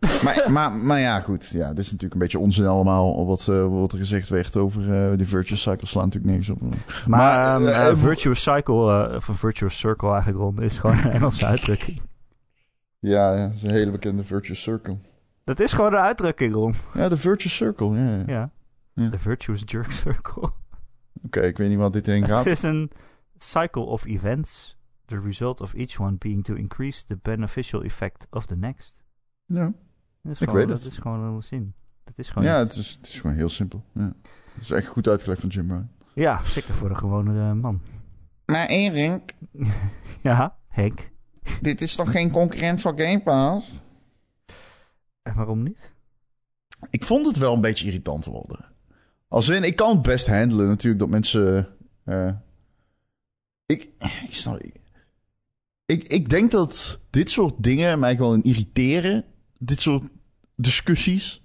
[0.24, 1.46] maar, maar, maar ja, goed.
[1.52, 3.26] Ja, dit is natuurlijk een beetje onzin allemaal.
[3.26, 6.60] Wat, eh, wat er gezegd werd over eh die virtuous cycle slaat natuurlijk nergens op.
[7.06, 11.10] Maar, Maar, eh, virtuous cycle, eh, of een virtuous circle eigenlijk, Ron, is gewoon een
[11.10, 12.00] Engelse uitdrukking.
[13.08, 14.98] Ja, dat is een hele bekende virtuous circle.
[15.44, 16.74] Dat is gewoon een uitdrukking, Ron.
[16.94, 17.96] Ja, de virtuous circle.
[17.96, 18.24] Ja, ja.
[18.26, 18.50] Ja.
[18.92, 19.08] Ja.
[19.08, 20.52] De virtuous jerk circle.
[21.22, 22.44] Oké, ik weet niet wat dit heen gaat.
[22.44, 22.90] Het is een
[23.36, 28.46] cycle of events, the result of each one being to increase the beneficial effect of
[28.46, 29.02] the next.
[29.46, 29.64] Ja,
[30.22, 30.82] Dat is Ik gewoon, weet het.
[30.82, 31.74] Dat is gewoon een zin.
[32.04, 32.48] Dat is gewoon...
[32.48, 33.84] ja het, is, het is gewoon heel simpel.
[33.92, 34.12] Ja.
[34.54, 35.90] Het is echt goed uitgelegd van Jim Ryan.
[36.14, 37.80] Ja, zeker voor de gewone eh, man.
[38.46, 39.34] Maar Erik,
[40.22, 41.14] Ja, Henk.
[41.60, 43.72] Dit is toch geen concurrent van Game Pass?
[45.22, 45.92] En waarom niet?
[46.90, 48.64] Ik vond het wel een beetje irritant worden.
[49.28, 51.68] Als in, ik kan het best handelen natuurlijk dat mensen...
[52.04, 52.32] eh,
[53.66, 53.82] ik,
[54.28, 54.74] ik, snap, ik,
[55.86, 59.24] ik, ik denk dat dit soort dingen mij gewoon irriteren.
[59.58, 60.02] Dit soort
[60.56, 61.42] discussies.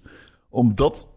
[0.48, 1.08] Omdat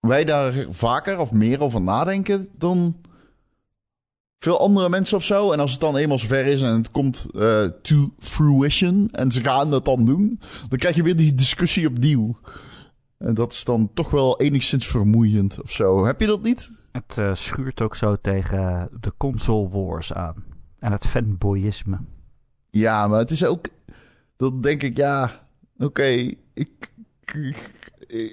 [0.00, 3.00] wij daar vaker of meer over nadenken dan
[4.46, 5.52] veel andere mensen of zo.
[5.52, 9.42] En als het dan eenmaal zover is en het komt eh, to fruition en ze
[9.42, 12.36] gaan dat dan doen, dan krijg je weer die discussie opnieuw.
[13.18, 16.04] En dat is dan toch wel enigszins vermoeiend of zo.
[16.04, 16.70] Heb je dat niet?
[16.92, 20.44] Het eh, schuurt ook zo tegen de console wars aan.
[20.78, 21.98] En het fanboyisme.
[22.70, 23.68] Ja, maar het is ook...
[24.36, 25.46] Dan denk ik, ja...
[25.78, 26.92] Oké, ik,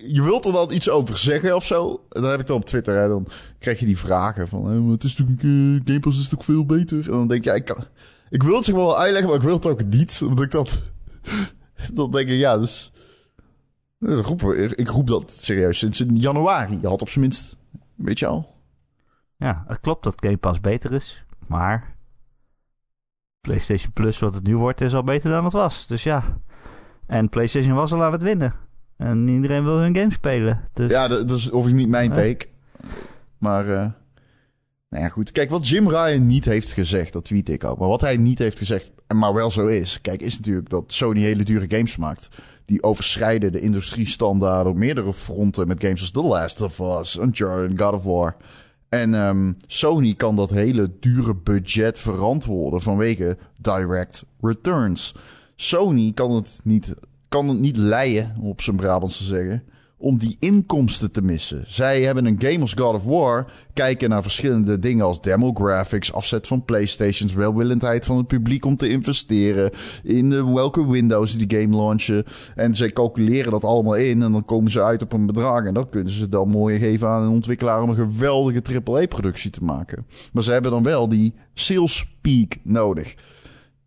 [0.08, 2.06] Je wilt er dan iets over zeggen of zo.
[2.10, 2.98] En dan heb ik dan op Twitter.
[2.98, 3.28] Hè, dan
[3.60, 4.90] krijg je die vragen van...
[4.92, 6.98] het is uh, Game Pass is toch veel beter?
[6.98, 7.86] En dan denk ik, ja, ik, kan,
[8.30, 10.22] ik wil het zich wel uitleggen, maar ik wil het ook niet.
[10.28, 10.82] Omdat ik dat...
[11.94, 12.92] dan denk ik, ja, dus...
[14.76, 16.78] Ik roep dat serieus sinds januari.
[16.82, 17.56] Je had op zijn minst...
[17.96, 18.56] Weet je al?
[19.38, 21.26] Ja, het klopt dat Game Pass beter is.
[21.48, 21.96] Maar...
[23.42, 25.88] PlayStation Plus, wat het nu wordt, is al beter dan het was.
[25.88, 26.24] Dus ja.
[27.08, 28.54] En PlayStation was al aan het winnen.
[28.98, 30.62] En iedereen wil hun game spelen.
[30.74, 30.92] Dus...
[30.92, 32.46] Ja, dat, is overigens niet mijn take.
[33.38, 33.68] Maar...
[33.68, 33.86] Uh...
[34.90, 35.32] Nou ja, goed.
[35.32, 37.80] Kijk, wat Jim Ryan niet heeft gezegd, dat tweet ik ook.
[37.80, 40.02] Maar wat hij niet heeft gezegd, maar wel zo is.
[40.02, 42.28] Kijk, is natuurlijk dat Sony hele dure games maakt.
[42.66, 45.68] Die overschrijden de industriestandaarden op meerdere fronten.
[45.68, 48.36] Met games als The Last of Us, Uncharted, God of War.
[48.90, 55.16] En um, Sony kan dat hele dure budget verantwoorden vanwege direct returns.
[55.56, 56.94] Sony kan het niet,
[57.34, 59.64] kan het niet leiden, op zijn Brabants te zeggen
[59.98, 61.64] om die inkomsten te missen.
[61.68, 66.48] Zij hebben een game als God of War, kijken naar verschillende dingen als demographics, afzet
[66.48, 69.72] van PlayStations, welwillendheid van het publiek om te investeren
[70.04, 72.24] in de, welke Windows die game launchen.
[72.56, 75.74] En zij calculeren dat allemaal in en dan komen ze uit op een bedrag en
[75.74, 80.06] dat kunnen ze dan mooi geven aan een ontwikkelaar om een geweldige AAA-productie te maken.
[80.34, 83.16] Maar ze hebben dan wel die sales peak nodig.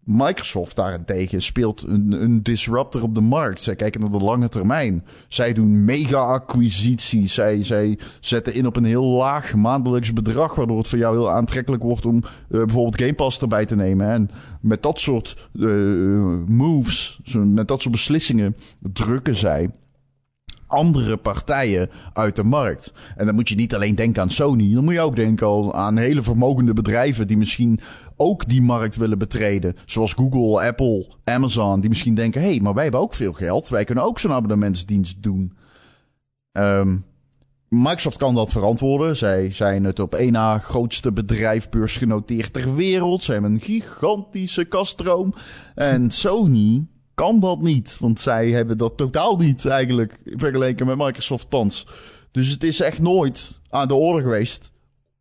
[0.06, 3.62] Microsoft daarentegen speelt een, een, disruptor op de markt.
[3.62, 5.04] Zij kijken naar de lange termijn.
[5.28, 7.34] Zij doen mega-acquisities.
[7.34, 11.30] Zij, zij zetten in op een heel laag maandelijks bedrag, waardoor het voor jou heel
[11.30, 14.10] aantrekkelijk wordt om uh, bijvoorbeeld Game Pass erbij te nemen.
[14.10, 19.70] En met dat soort uh, moves, met dat soort beslissingen, drukken zij
[20.66, 22.92] andere partijen uit de markt.
[23.16, 24.74] En dan moet je niet alleen denken aan Sony.
[24.74, 27.80] Dan moet je ook denken aan hele vermogende bedrijven die misschien
[28.16, 29.74] ook die markt willen betreden.
[29.86, 31.80] Zoals Google, Apple, Amazon.
[31.80, 33.68] Die misschien denken: hé, hey, maar wij hebben ook veel geld.
[33.68, 35.52] Wij kunnen ook zo'n abonnementsdienst doen.
[36.52, 37.04] Um,
[37.68, 39.16] Microsoft kan dat verantwoorden.
[39.16, 43.22] Zij zijn het op één na grootste bedrijf beursgenoteerd ter wereld.
[43.22, 45.34] Ze hebben een gigantische kaststroom.
[45.74, 47.96] En Sony kan dat niet.
[48.00, 51.86] Want zij hebben dat totaal niet eigenlijk vergeleken met Microsoft thans.
[52.30, 54.72] Dus het is echt nooit aan de orde geweest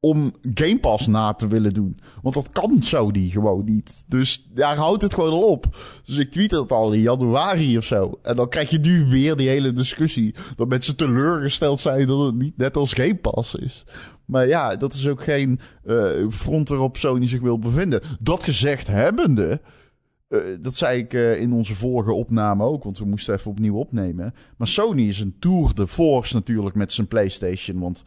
[0.06, 2.00] om Game Pass na te willen doen.
[2.22, 4.04] Want dat kan Sony gewoon niet.
[4.08, 5.78] Dus daar houdt het gewoon al op.
[6.04, 8.20] Dus ik tweet het al in januari of zo.
[8.22, 10.36] En dan krijg je nu weer die hele discussie.
[10.56, 13.86] Dat mensen teleurgesteld zijn dat het niet net als Game Pass is.
[14.26, 18.02] Maar ja, dat is ook geen uh, front waarop Sony zich wil bevinden.
[18.20, 19.62] Dat gezegd hebbende...
[20.30, 23.76] Uh, dat zei ik uh, in onze vorige opname ook, want we moesten even opnieuw
[23.76, 24.34] opnemen.
[24.58, 27.80] Maar Sony is een tour de force natuurlijk met zijn PlayStation.
[27.80, 28.04] Want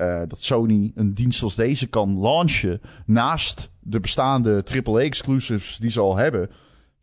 [0.00, 6.00] uh, dat Sony een dienst als deze kan launchen naast de bestaande AAA-exclusives die ze
[6.00, 6.50] al hebben.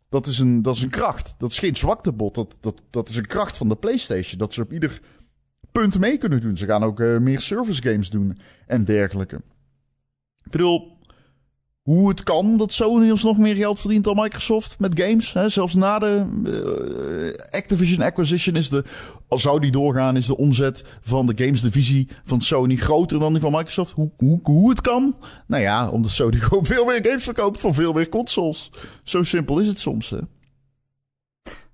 [0.08, 1.34] Dat is, een, dat is een kracht.
[1.38, 2.34] Dat is geen zwaktebod.
[2.34, 4.38] Dat, dat, dat is een kracht van de PlayStation.
[4.38, 5.00] Dat ze op ieder
[5.72, 6.56] punt mee kunnen doen.
[6.56, 9.36] Ze gaan ook uh, meer service games doen en dergelijke.
[10.44, 10.97] Ik bedoel,
[11.88, 15.32] hoe het kan dat Sony ons nog meer geld verdient dan Microsoft met games.
[15.32, 15.48] Hè?
[15.48, 18.84] Zelfs na de uh, Activision acquisition is de,
[19.28, 23.32] al zou die doorgaan, is de omzet van de games divisie van Sony groter dan
[23.32, 23.92] die van Microsoft.
[23.92, 25.16] Hoe, hoe, hoe het kan?
[25.46, 28.72] Nou ja, omdat Sony gewoon veel meer games verkoopt voor veel meer consoles.
[29.02, 30.10] Zo simpel is het soms.
[30.10, 30.18] Hè?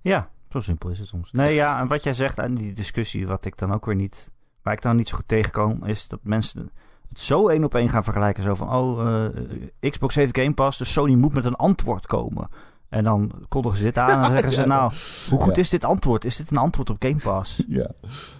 [0.01, 1.31] Ja, zo simpel is het soms.
[1.31, 4.31] Nee, ja, en wat jij zegt aan die discussie, wat ik dan ook weer niet,
[4.61, 6.71] waar ik dan niet zo goed tegenkom, is dat mensen
[7.19, 8.43] zo één op één gaan vergelijken.
[8.43, 9.05] Zo van, oh,
[9.81, 12.49] uh, Xbox heeft Game Pass, dus Sony moet met een antwoord komen.
[12.89, 14.93] En dan kondigen ze dit aan en zeggen ze, nou,
[15.29, 16.25] hoe goed is dit antwoord?
[16.25, 17.63] Is dit een antwoord op Game Pass?
[17.67, 17.91] Ja.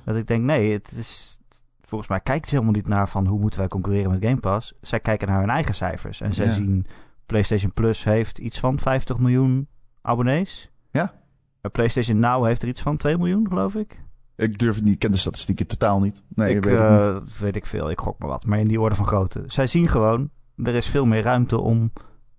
[0.03, 1.39] Dat ik denk, nee, het is,
[1.81, 4.73] volgens mij kijken ze helemaal niet naar van hoe moeten wij concurreren met Game Pass.
[4.81, 6.21] Zij kijken naar hun eigen cijfers.
[6.21, 6.85] En zij zien,
[7.25, 9.67] PlayStation Plus heeft iets van 50 miljoen
[10.01, 10.71] abonnees.
[10.91, 11.13] Ja.
[11.71, 14.04] PlayStation Now heeft er iets van 2 miljoen, geloof ik.
[14.35, 16.21] Ik durf het niet, ik ken de statistieken totaal niet.
[16.35, 16.99] Nee, ik, weet, uh, niet.
[16.99, 18.45] Dat weet ik veel, ik gok maar wat.
[18.45, 19.43] Maar in die orde van grootte.
[19.47, 21.91] Zij zien gewoon, er is veel meer ruimte om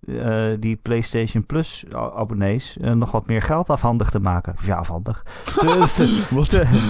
[0.07, 4.53] uh, die PlayStation Plus abonnees uh, nog wat meer geld afhandig te maken.
[4.57, 5.25] Of ja, afhandig.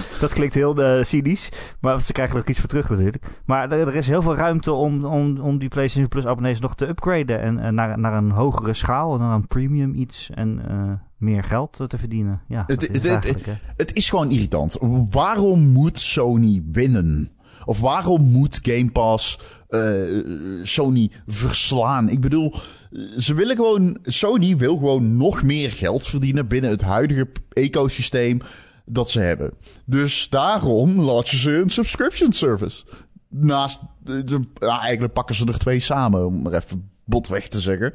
[0.20, 1.50] dat klinkt heel uh, cynisch,
[1.82, 3.42] maar ze krijgen er ook iets voor terug natuurlijk.
[3.46, 6.76] Maar er, er, is heel veel ruimte om, om, om die PlayStation Plus abonnees nog
[6.76, 10.62] te upgraden en, en naar, naar een hogere schaal, naar een premium iets en
[11.18, 12.42] meer geld te verdienen.
[12.48, 13.46] Ja, het, is het, het,
[13.78, 14.78] het is gewoon irritant.
[15.10, 17.32] Waarom moet Sony winnen?
[17.66, 20.24] Of waarom moet Game Pass uh,
[20.64, 22.10] Sony verslaan?
[22.10, 22.54] Ik bedoel,
[23.18, 23.98] ze willen gewoon.
[24.04, 28.42] Sony wil gewoon nog meer geld verdienen binnen het huidige ecosysteem
[28.86, 29.54] dat ze hebben.
[29.86, 32.84] Dus daarom laat je ze een subscription service.
[33.30, 33.80] Naast.
[34.04, 37.94] De, de, ja, eigenlijk pakken ze er twee samen, om maar even botweg te zeggen.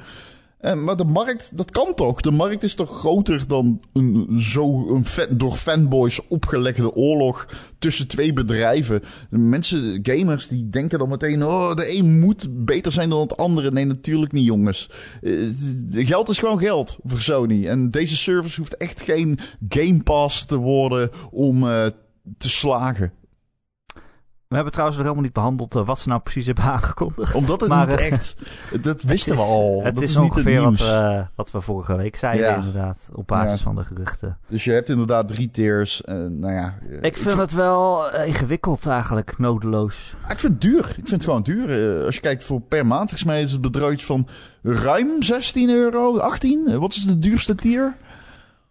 [0.62, 2.20] Eh, maar de markt, dat kan toch?
[2.20, 5.04] De markt is toch groter dan een, zo een
[5.36, 7.48] door fanboys opgelegde oorlog
[7.78, 9.02] tussen twee bedrijven.
[9.30, 13.70] Mensen, gamers, die denken dan meteen: oh, de een moet beter zijn dan het andere.
[13.70, 14.90] Nee, natuurlijk niet, jongens.
[15.20, 17.66] Uh, geld is gewoon geld voor Sony.
[17.66, 21.86] En deze service hoeft echt geen Game Pass te worden om uh,
[22.38, 23.12] te slagen.
[24.52, 27.34] We hebben trouwens nog helemaal niet behandeld uh, wat ze nou precies hebben aangekondigd.
[27.34, 28.34] Omdat het niet uh, echt...
[28.80, 29.80] Dat wisten we al.
[29.84, 32.56] Het dat is, is ongeveer wat, we, wat we vorige week zeiden ja.
[32.56, 33.10] inderdaad.
[33.12, 33.64] Op basis ja.
[33.64, 34.38] van de geruchten.
[34.48, 36.02] Dus je hebt inderdaad drie tiers.
[36.04, 39.38] Uh, nou ja, ik vind het wel ingewikkeld eigenlijk.
[39.38, 40.14] Nodeloos.
[40.28, 40.88] Ik vind het duur.
[40.88, 42.04] Ik vind het gewoon duur.
[42.04, 43.08] als je kijkt voor per maand.
[43.08, 44.28] Volgens mij is het bedrag van
[44.62, 46.18] ruim 16 euro.
[46.18, 46.78] 18?
[46.78, 47.94] Wat is de duurste tier?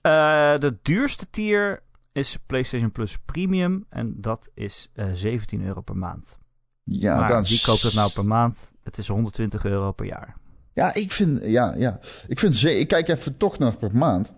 [0.02, 6.40] de duurste tier is PlayStation Plus Premium en dat is uh, 17 euro per maand.
[6.84, 8.72] Ja, maar dat wie koopt het nou per maand?
[8.84, 10.36] Het is 120 euro per jaar.
[10.74, 12.00] Ja, ik vind, ja, ja.
[12.28, 14.32] Ik vind, ik kijk even toch naar per maand.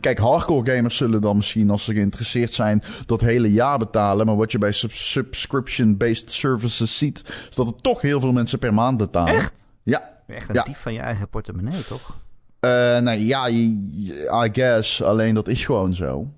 [0.00, 4.26] Kijk, hardcore gamers zullen dan misschien, als ze geïnteresseerd zijn, dat hele jaar betalen.
[4.26, 8.58] Maar wat je bij sub subscription-based services ziet, is dat er toch heel veel mensen
[8.58, 9.34] per maand betalen.
[9.34, 9.52] Echt?
[9.82, 10.22] Ja.
[10.26, 10.62] Echt een ja.
[10.62, 12.21] dief van je eigen portemonnee, toch?
[12.64, 15.02] Uh, nou ja, I guess.
[15.02, 16.30] Alleen dat is gewoon zo.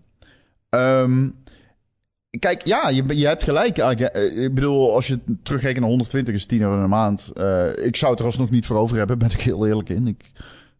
[0.71, 1.35] Um,
[2.39, 3.79] kijk, ja, je, je hebt gelijk.
[4.35, 7.33] Ik bedoel, als je terugrekent naar 120 is 10 euro een maand.
[7.37, 10.07] Uh, ik zou het er alsnog niet voor over hebben, ben ik heel eerlijk in.
[10.07, 10.31] Ik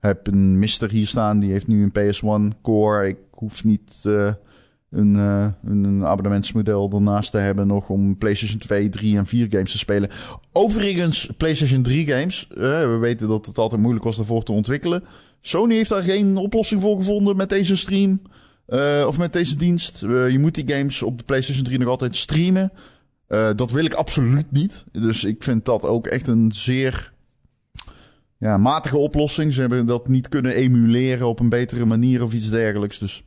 [0.01, 3.09] heb een Mister hier staan, die heeft nu een PS1 Core.
[3.09, 4.01] Ik hoef niet
[4.91, 9.71] een, uh, een abonnementsmodel ernaast te hebben nog om PlayStation 2, 3 en 4 games
[9.71, 10.11] te spelen.
[10.53, 15.05] Overigens, PlayStation 3 games, we weten dat het altijd moeilijk was ervoor te ontwikkelen.
[15.47, 18.23] Sony heeft daar geen oplossing voor gevonden met deze stream.
[18.69, 20.03] Uh, of met deze dienst.
[20.03, 22.73] Uh, je moet die games op de PlayStation 3 nog altijd streamen.
[23.29, 24.85] Uh, dat wil ik absoluut niet.
[24.93, 27.13] Dus ik vind dat ook echt een zeer
[28.39, 29.53] ja, matige oplossing.
[29.53, 32.99] Ze hebben dat niet kunnen emuleren op een betere manier of iets dergelijks.
[32.99, 33.25] Dus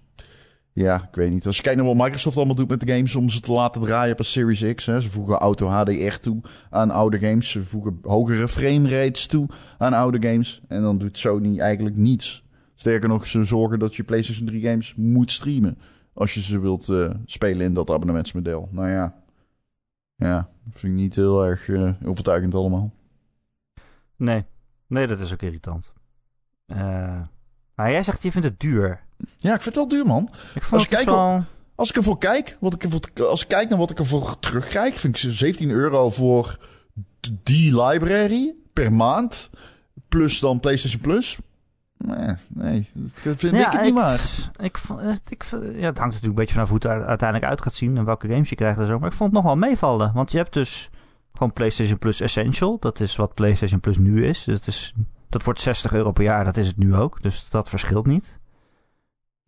[0.77, 1.45] ja, ik weet niet.
[1.45, 3.81] Als je kijkt naar wat Microsoft allemaal doet met de games om ze te laten
[3.81, 4.85] draaien op een Series X.
[4.85, 5.01] Hè.
[5.01, 7.49] Ze voegen auto HDR toe aan oude games.
[7.51, 10.61] Ze voegen hogere frame rates toe aan oude games.
[10.67, 12.45] En dan doet Sony eigenlijk niets.
[12.75, 15.77] Sterker nog, ze zorgen dat je PlayStation 3 games moet streamen.
[16.13, 18.67] Als je ze wilt uh, spelen in dat abonnementsmodel.
[18.71, 19.15] Nou ja,
[20.15, 22.93] ja, vind ik niet heel erg uh, overtuigend allemaal.
[24.15, 24.45] Nee,
[24.87, 25.93] nee, dat is ook irritant.
[26.67, 27.21] Uh,
[27.75, 29.05] maar jij zegt, je vindt het duur.
[29.37, 30.29] Ja, ik vind het wel duur, man.
[30.71, 31.43] Als, ik kijk, wel...
[31.75, 34.99] als ik ervoor kijk, wat ik ervoor, als ik kijk naar wat ik ervoor terugkrijg,
[34.99, 36.59] vind ik 17 euro voor
[37.43, 39.49] die library per maand.
[40.07, 41.37] Plus dan PlayStation Plus.
[41.97, 44.49] Nee, nee dat vind ja, ik het niet waard.
[44.61, 44.79] Ik,
[45.27, 48.05] ik, ja, het hangt natuurlijk een beetje vanaf hoe het uiteindelijk uit gaat zien en
[48.05, 48.99] welke games je krijgt en zo.
[48.99, 50.13] Maar ik vond het nog wel meevallen.
[50.13, 50.89] Want je hebt dus
[51.33, 52.77] gewoon PlayStation Plus Essential.
[52.79, 54.43] Dat is wat PlayStation Plus nu is.
[54.43, 54.93] Dat, is.
[55.29, 56.43] dat wordt 60 euro per jaar.
[56.43, 57.21] Dat is het nu ook.
[57.21, 58.39] Dus dat verschilt niet.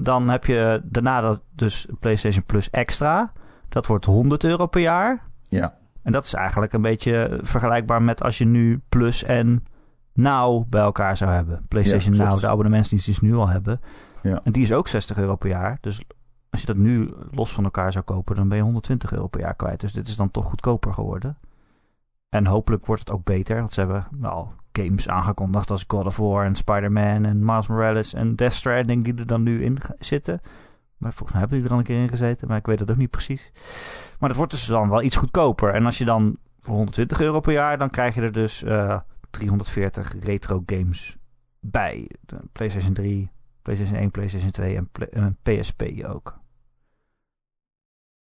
[0.02, 3.32] Dan heb je daarna dat dus PlayStation Plus Extra.
[3.70, 5.24] Dat wordt 100 euro per jaar.
[5.44, 5.78] Ja.
[6.04, 9.64] En dat is eigenlijk een beetje vergelijkbaar met als je nu Plus en
[10.14, 11.66] Now bij elkaar zou hebben.
[11.68, 13.80] PlayStation ja, Now, de abonnementsdienst die ze nu al hebben.
[14.24, 14.42] Ja.
[14.44, 15.78] En die is ook 60 euro per jaar.
[15.82, 16.02] Dus
[16.50, 19.40] als je dat nu los van elkaar zou kopen, dan ben je 120 euro per
[19.40, 19.80] jaar kwijt.
[19.80, 21.38] Dus dit is dan toch goedkoper geworden.
[22.30, 23.56] En hopelijk wordt het ook beter.
[23.56, 28.14] Want ze hebben nou, games aangekondigd als God of War en Spider-Man en Miles Morales
[28.14, 30.40] en Death Stranding die er dan nu in zitten.
[30.98, 32.92] Maar volgens mij hebben die er al een keer in gezeten, maar ik weet het
[32.92, 33.52] ook niet precies.
[34.20, 35.74] Maar dat wordt dus dan wel iets goedkoper.
[35.74, 39.00] En als je dan voor 120 euro per jaar, dan krijg je er dus uh,
[39.30, 41.18] 340 retro games
[41.60, 42.10] bij.
[42.22, 46.40] De PlayStation 3, PlayStation 1, PlayStation 2 en, en PSP ook.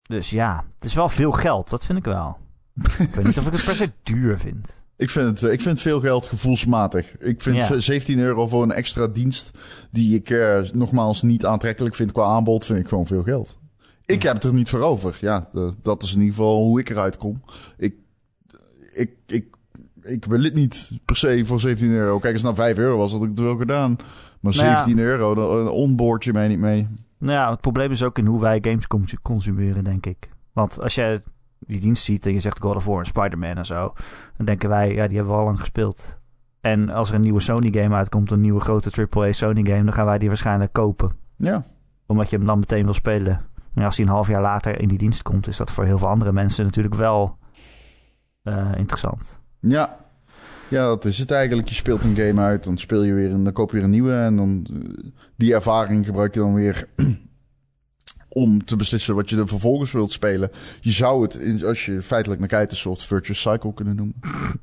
[0.02, 2.38] Dus ja, het is wel veel geld, dat vind ik wel.
[2.98, 4.82] Ik weet niet of ik het per se duur vind.
[4.96, 7.18] Ik vind, het, ik vind veel geld gevoelsmatig.
[7.18, 7.78] Ik vind Ja.
[7.78, 9.50] 17 euro voor een extra dienst...
[9.90, 12.64] die ik eh, nogmaals niet aantrekkelijk vind qua aanbod...
[12.64, 13.58] vind ik gewoon veel geld.
[14.06, 15.16] Ik heb het er niet voor over.
[15.20, 17.42] Ja, de- dat is in ieder geval hoe ik eruit kom.
[17.76, 17.94] Ik,
[18.94, 19.46] ik, ik,
[20.02, 22.18] ik wil het niet per se voor 17 euro.
[22.18, 23.96] Kijk eens naar 5 euro was, had ik het wel gedaan.
[24.40, 24.76] Maar Nou ja.
[24.84, 26.86] 17 euro, dan onboard je mij niet mee.
[27.18, 30.28] Nou ja, het probleem is ook in hoe wij games cons- consumeren, denk ik.
[30.52, 31.20] Want als jij
[31.68, 33.92] die dienst ziet en je zegt God of War en Spider-Man en zo...
[34.36, 36.18] dan denken wij, ja, die hebben we al lang gespeeld.
[36.60, 39.84] En als er een nieuwe Sony-game uitkomt, een nieuwe grote AAA Sony-game...
[39.84, 41.10] dan gaan wij die waarschijnlijk kopen.
[41.36, 41.64] Ja,
[42.06, 43.46] Omdat je hem dan meteen wil spelen.
[43.74, 45.46] En als die een half jaar later in die dienst komt...
[45.46, 47.38] is dat voor heel veel andere mensen natuurlijk wel
[48.42, 49.40] eh, interessant.
[49.60, 49.96] ja.
[50.70, 51.68] Ja, dat is het eigenlijk.
[51.68, 53.90] Je speelt een game uit, dan speel je weer een, dan koop je weer een
[53.90, 54.12] nieuwe.
[54.12, 56.88] En dan eh, die ervaring gebruik je dan weer
[58.40, 60.50] om te beslissen wat je er vervolgens wilt spelen.
[60.80, 64.14] Je zou het, in- als je feitelijk naar kijkt, een soort virtuous cycle kunnen noemen.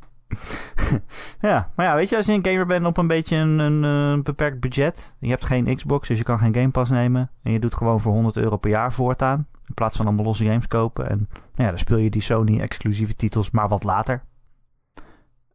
[1.42, 3.84] ja, maar ja, weet je, als je een gamer bent op een beetje een, een,
[3.84, 5.16] een beperkt budget.
[5.20, 7.30] Je hebt geen Xbox, dus je kan geen Game Pass nemen.
[7.44, 9.48] En je doet gewoon voor 100 euro per jaar voortaan.
[9.68, 11.10] In plaats van allemaal losse games kopen.
[11.10, 14.24] En nou ja, dan speel je die Sony-exclusieve titels, maar wat later.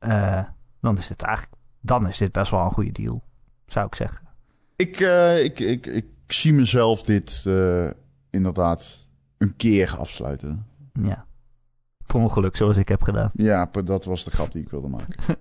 [0.07, 0.43] Uh,
[0.81, 3.23] dan is dit eigenlijk dan is dit best wel een goede deal,
[3.67, 4.27] zou ik zeggen.
[4.77, 7.91] Ik, uh, ik, ik, ik zie mezelf dit uh,
[8.31, 9.07] inderdaad
[9.39, 10.67] een keer afsluiten.
[10.93, 11.27] Ja.
[12.07, 13.31] Per ongeluk, zoals ik heb gedaan.
[13.33, 15.15] Ja, dat was de grap die ik wilde maken.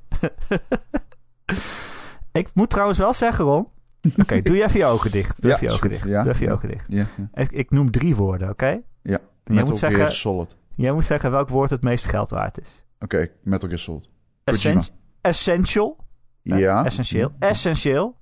[2.32, 3.62] ik moet trouwens wel zeggen, Ron.
[4.10, 5.42] Oké, okay, doe je even je ogen dicht.
[5.42, 6.08] Doe ja, even je ogen dicht.
[6.08, 6.86] Ja, doe even je ogen dicht.
[6.88, 8.66] Ja, ik, ik, noem drie woorden, oké?
[8.66, 8.84] Okay?
[9.02, 10.56] Ja, jij moet, zeggen, Solid.
[10.72, 12.86] jij moet zeggen welk woord het meest geld waard is.
[13.00, 14.10] Oké, okay, Metal Gear Solid.
[14.44, 14.82] Essen
[15.22, 15.98] essential.
[16.42, 16.86] Ja.
[16.86, 17.32] Essentieel.
[17.40, 18.18] Essentieel.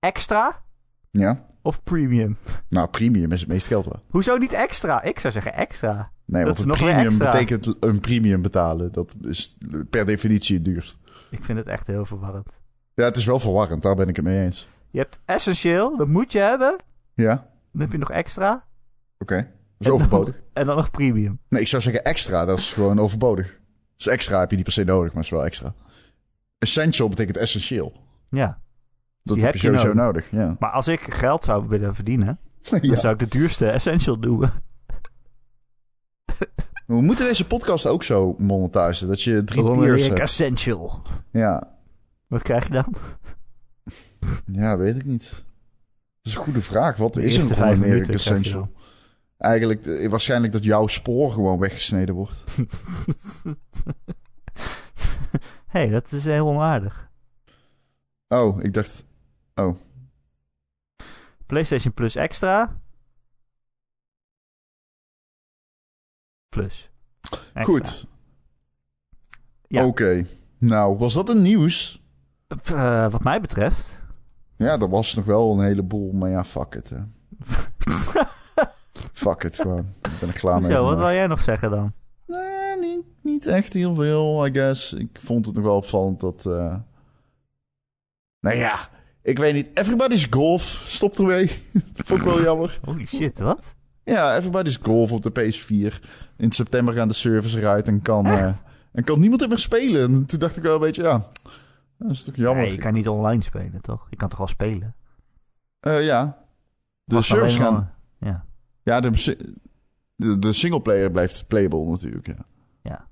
[0.00, 0.62] Extra.
[1.10, 1.46] Ja.
[1.62, 2.36] Of premium?
[2.68, 4.02] Nou, premium is het meest geld waard.
[4.10, 5.02] Hoezo niet extra?
[5.02, 6.10] Ik zou zeggen extra.
[6.24, 8.92] Nee, dat want een premium betekent een premium betalen.
[8.92, 9.56] Dat is
[9.90, 10.98] per definitie het duurst.
[11.30, 12.60] Ik vind het echt heel verwarrend.
[12.94, 13.82] Ja, het is wel verwarrend.
[13.82, 14.68] Daar ben ik het mee eens.
[14.90, 16.76] Je hebt essentieel, dat moet je hebben.
[17.14, 17.48] Ja.
[17.72, 18.52] Dan heb je nog extra.
[18.52, 18.62] Oké,
[19.18, 19.38] okay.
[19.38, 20.34] dat is en overbodig.
[20.34, 21.40] Dan, en dan nog premium.
[21.48, 22.44] Nee, ik zou zeggen extra.
[22.44, 23.60] Dat is gewoon overbodig.
[23.96, 25.74] Dus extra heb je niet per se nodig, maar het is wel extra.
[26.58, 27.92] Essential betekent essentieel.
[28.28, 28.60] Ja.
[29.22, 30.30] Dat heb, heb, je sowieso nodig.
[30.32, 30.48] nodig.
[30.48, 30.56] Ja.
[30.58, 32.78] Maar als ik geld zou willen verdienen, ja.
[32.78, 34.50] dan zou ik de duurste essential doen.
[36.86, 39.08] We moeten deze podcast ook zo monetizen.
[39.08, 40.20] Dat je drie tiers hebt.
[40.20, 41.02] essential.
[41.30, 41.76] Ja.
[42.26, 42.94] Wat krijg je dan?
[44.46, 45.30] Ja, weet ik niet.
[45.30, 45.42] Dat
[46.22, 46.96] is een goede vraag.
[46.96, 48.72] Wat de is een Generic essential?
[49.38, 52.44] Eigenlijk uh, waarschijnlijk dat jouw spoor gewoon weggesneden wordt.
[55.66, 57.10] hey, dat is heel onaardig.
[58.28, 59.04] Oh, ik dacht...
[59.60, 59.76] Oh.
[61.46, 62.80] PlayStation Plus Extra.
[66.48, 66.90] Plus.
[67.30, 67.62] Extra.
[67.62, 68.06] Goed.
[69.66, 69.86] Ja.
[69.86, 70.02] Oké.
[70.02, 70.26] Okay.
[70.58, 72.02] Nou, was dat een nieuws?
[72.72, 74.04] Uh, wat mij betreft.
[74.56, 76.90] Ja, er was nog wel een heleboel, maar ja, fuck it.
[76.90, 76.98] Hè.
[79.12, 79.94] fuck it gewoon.
[80.02, 80.70] Ik ben er klaar mee.
[80.70, 81.92] Zo, wat wil jij nog zeggen dan?
[82.26, 84.92] Nee, niet, niet echt heel veel, I guess.
[84.92, 86.44] Ik vond het nog wel opvallend dat...
[86.44, 86.74] Uh...
[88.40, 88.88] Nou ja,
[89.22, 89.70] ik weet niet.
[89.74, 91.46] Everybody's Golf stopt ermee.
[91.96, 92.80] dat vond ik wel jammer.
[92.84, 93.74] Holy shit, wat?
[94.04, 96.04] Ja, Everybody's Golf op de PS4.
[96.36, 98.54] In september gaan de servers eruit en kan, uh,
[98.92, 100.02] en kan niemand er meer spelen.
[100.02, 101.28] En toen dacht ik wel een beetje, ja,
[101.98, 102.62] dat is toch jammer.
[102.62, 104.06] Nee, je kan niet online spelen, toch?
[104.10, 104.94] Je kan toch wel spelen?
[105.86, 106.38] Uh, ja.
[107.04, 107.92] De servers gaan...
[108.18, 108.44] Ja.
[108.82, 109.10] Ja, de,
[110.16, 112.44] de, de singleplayer blijft playable natuurlijk, ja.
[112.82, 113.08] Ja.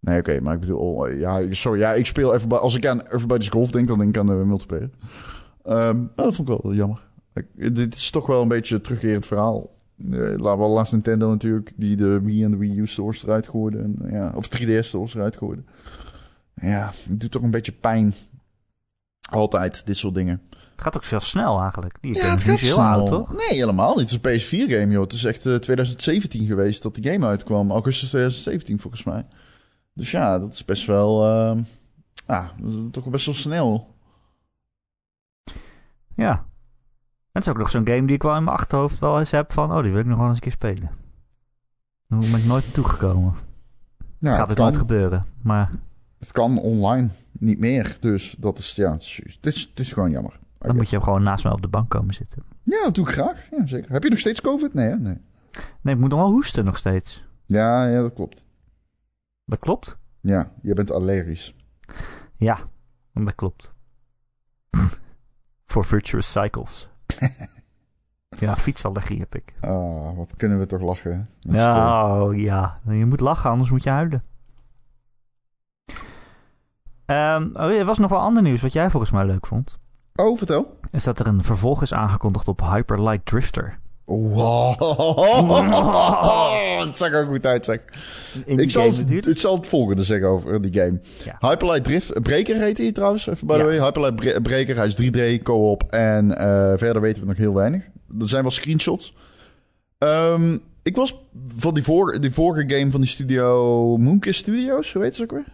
[0.00, 1.06] Nee, oké, okay, maar ik bedoel...
[1.06, 2.60] Ja, sorry, ja, ik speel even...
[2.60, 4.90] Als ik aan Everybody's Golf denk, dan denk ik aan de multiplayer.
[5.66, 7.08] Um, dat vond ik wel jammer.
[7.34, 9.70] Ik, dit is toch wel een beetje een terugkerend verhaal.
[10.08, 13.48] Uh, laten we laatst Nintendo natuurlijk, die de Wii en de Wii U stores eruit
[13.48, 13.78] gooide.
[13.78, 15.62] En, ja, of 3DS stores eruit gooide.
[16.54, 18.14] Ja, het doet toch een beetje pijn.
[19.30, 20.42] Altijd, dit soort dingen.
[20.50, 21.98] Het gaat ook zo snel eigenlijk.
[22.00, 22.86] Die ja, het gaat heel snel.
[22.86, 23.32] oud, toch?
[23.32, 24.10] Nee, helemaal niet.
[24.10, 25.02] Het is een PS4-game, joh.
[25.02, 27.70] Het is echt uh, 2017 geweest dat die game uitkwam.
[27.70, 29.26] Augustus 2017, volgens mij.
[29.94, 31.26] Dus ja, dat is best wel...
[31.26, 31.62] Uh,
[32.26, 32.50] ja,
[32.90, 33.94] toch best wel snel.
[36.20, 36.46] Ja.
[37.32, 39.52] Het is ook nog zo'n game die ik wel in mijn achterhoofd wel eens heb
[39.52, 39.72] van...
[39.72, 40.90] Oh, die wil ik nog wel eens een keer spelen.
[42.06, 43.34] Daar ben ik nooit naartoe gekomen.
[44.18, 45.70] Ja, gaat het nooit gebeuren, maar...
[46.18, 49.92] Het kan online niet meer, dus dat is, ja, het is, het is, het is
[49.92, 50.38] gewoon jammer.
[50.58, 52.42] Dan moet je gewoon naast mij op de bank komen zitten.
[52.62, 53.46] Ja, dat doe ik graag.
[53.50, 53.92] Ja, zeker.
[53.92, 54.74] Heb je nog steeds COVID?
[54.74, 54.96] Nee, hè?
[54.96, 55.18] Nee.
[55.80, 57.24] Nee, ik moet nog wel hoesten nog steeds.
[57.46, 58.46] Ja, ja, dat klopt.
[59.44, 59.98] Dat klopt?
[60.20, 61.54] Ja, je bent allergisch.
[62.36, 62.58] Ja,
[63.12, 63.72] dat klopt.
[65.70, 66.88] Voor Virtuous Cycles.
[68.38, 69.54] ja, fietsallergie heb ik.
[69.60, 71.28] Ah, wat kunnen we toch lachen.
[71.40, 72.74] Nou, ja.
[72.88, 74.24] Je moet lachen, anders moet je huilen.
[77.06, 79.78] Um, oh, er was nog wel ander nieuws wat jij volgens mij leuk vond.
[80.14, 80.78] Oh, vertel.
[80.90, 83.79] Is dat er een vervolg is aangekondigd op Hyper Light Drifter.
[84.10, 84.74] Wow.
[86.86, 87.80] Het zag er goed uit, zeg.
[88.46, 91.00] ik zal het, het, zal het volgende zeggen over die game.
[91.24, 91.48] Ja.
[91.48, 93.80] Hyperlight Drift Breaker heet hij trouwens, even by the way.
[93.80, 97.82] Hyperlight Breaker, hij is 3D, co-op en uh, verder weten we nog heel weinig.
[98.20, 99.12] Er zijn wel screenshots.
[99.98, 101.20] Um, ik was
[101.56, 101.84] van die,
[102.32, 105.44] vorige game van die studio Moonkiss Studios, hoe heet ze ook weer?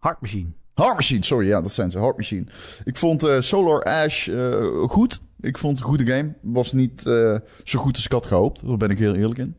[0.00, 0.48] Heart Machine.
[0.74, 1.98] Heart Machine, sorry, ja, dat zijn ze.
[1.98, 2.44] Heart Machine.
[2.84, 5.20] Ik vond uh, Solar Ash uh, goed.
[5.42, 6.34] Ik vond het een goede game.
[6.40, 8.66] Was niet uh, zo goed als ik had gehoopt.
[8.66, 9.56] Daar ben ik heel eerlijk in.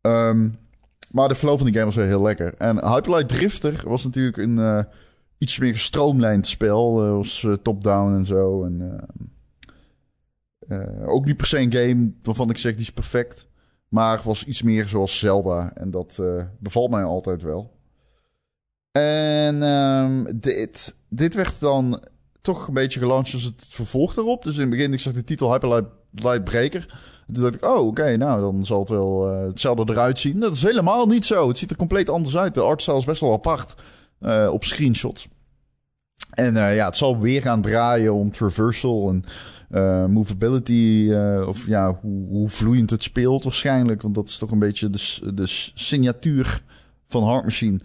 [0.00, 0.58] Um,
[1.10, 2.54] maar de flow van die game was wel heel lekker.
[2.54, 4.86] En Hyperlight Drifter was natuurlijk een
[5.38, 6.94] iets meer gestroomlijnd spel.
[7.16, 8.64] was top-down en zo.
[8.64, 9.06] En,
[11.06, 13.48] ook niet per se een game waarvan ik zeg die is perfect.
[13.88, 15.72] Maar was iets meer zoals Zelda.
[15.74, 16.22] En dat
[16.58, 17.72] bevalt mij altijd wel.
[18.92, 22.02] En ehm, dit, dit werd dan
[22.42, 24.42] toch een beetje gelanceerd als het vervolg erop.
[24.42, 26.86] Dus in het begin, ik zag de titel Hyper Light Breaker.
[27.32, 30.40] Toen dacht ik, oh, oké, nou, dan zal het wel uh, hetzelfde eruit zien.
[30.40, 31.48] Dat is helemaal niet zo.
[31.48, 32.54] Het ziet er compleet anders uit.
[32.54, 33.74] De artstyle is best wel apart
[34.20, 35.28] uh, op screenshots.
[36.30, 39.24] En uh, ja, het zal weer gaan draaien om traversal en
[40.12, 41.12] movability.
[41.46, 44.02] of ja, hoe, hoe, vloeiend het speelt waarschijnlijk.
[44.02, 46.62] Want dat is toch een beetje de, de signatuur
[47.08, 47.80] van Hard Machine.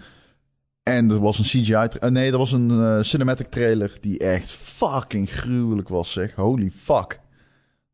[0.87, 2.09] En er was een CGI...
[2.09, 6.35] nee, er was een cinematic trailer die echt fucking gruwelijk was, zeg.
[6.35, 7.19] Holy fuck.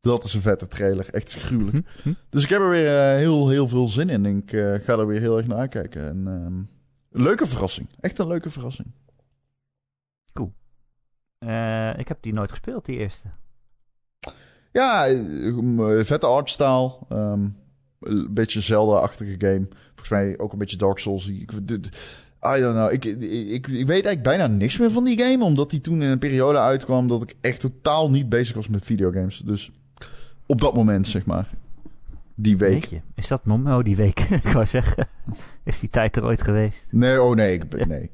[0.04, 1.08] Dat is een vette trailer.
[1.10, 1.86] Echt gruwelijk.
[2.02, 2.14] Hm, hm.
[2.28, 4.26] Dus ik heb er weer uh, heel, heel veel zin in.
[4.26, 6.08] En ik uh, ga er weer heel erg naar uitkijken.
[6.08, 6.68] En, um,
[7.10, 7.88] leuke verrassing.
[8.00, 8.88] Echt een leuke verrassing.
[10.32, 10.52] Cool.
[11.38, 13.28] Uh, ik heb die nooit gespeeld, die eerste.
[14.72, 15.06] Ja,
[16.04, 16.98] vette artstyle.
[17.12, 17.56] Um,
[18.00, 19.68] een beetje Zelda-achtige game.
[19.86, 21.28] Volgens mij ook een beetje Dark Souls.
[21.28, 21.52] Ik,
[22.46, 22.92] I don't know.
[22.92, 25.44] Ik, ik, ik, weet eigenlijk bijna niks meer van die game.
[25.44, 28.84] Omdat die toen in een periode uitkwam dat ik echt totaal niet bezig was met
[28.84, 29.38] videogames.
[29.38, 29.70] Dus
[30.46, 31.48] op dat moment, zeg maar.
[32.34, 32.84] Die week.
[32.84, 33.76] Je, is dat moment?
[33.76, 34.20] Oh, die week.
[34.44, 35.08] ik wou zeggen.
[35.64, 36.88] Is die tijd er ooit geweest?
[36.90, 37.52] Nee, oh nee.
[37.52, 38.10] Ik ben, nee.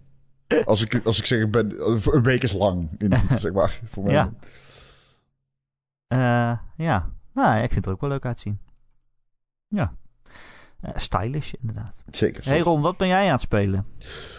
[0.65, 1.75] Als ik, als ik zeg, ik ben,
[2.15, 2.89] een week is lang.
[2.99, 4.13] In, zeg maar, voor mij.
[4.13, 4.33] Ja.
[6.13, 7.11] Uh, ja.
[7.33, 8.59] Nou, ik vind het er ook wel leuk uitzien.
[9.69, 9.95] Ja.
[10.85, 12.03] Uh, stylish, inderdaad.
[12.11, 12.45] Zeker.
[12.45, 13.87] Hey Ron, wat ben jij aan het spelen?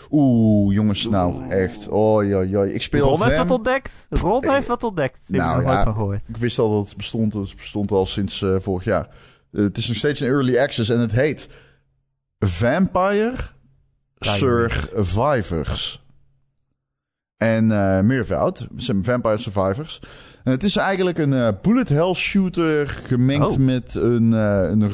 [0.09, 1.87] Oeh, jongens, nou echt.
[1.87, 2.63] Oh, ja.
[2.63, 4.07] Ik speel Ron heeft wat ontdekt.
[4.09, 5.19] Ron heeft wat ontdekt.
[5.27, 6.21] Ik nou, heb er nooit van gehoord.
[6.27, 7.33] Ik wist al dat het bestond.
[7.33, 9.07] Het bestond al sinds uh, vorig jaar.
[9.51, 11.49] Uh, het is nog steeds een early access en het heet
[12.39, 13.35] Vampire
[14.15, 16.05] Survivors.
[17.37, 18.67] En uh, meervoud.
[19.01, 20.01] Vampire Survivors.
[20.43, 23.57] En het is eigenlijk een bullet hell shooter gemengd oh.
[23.57, 24.89] met een, een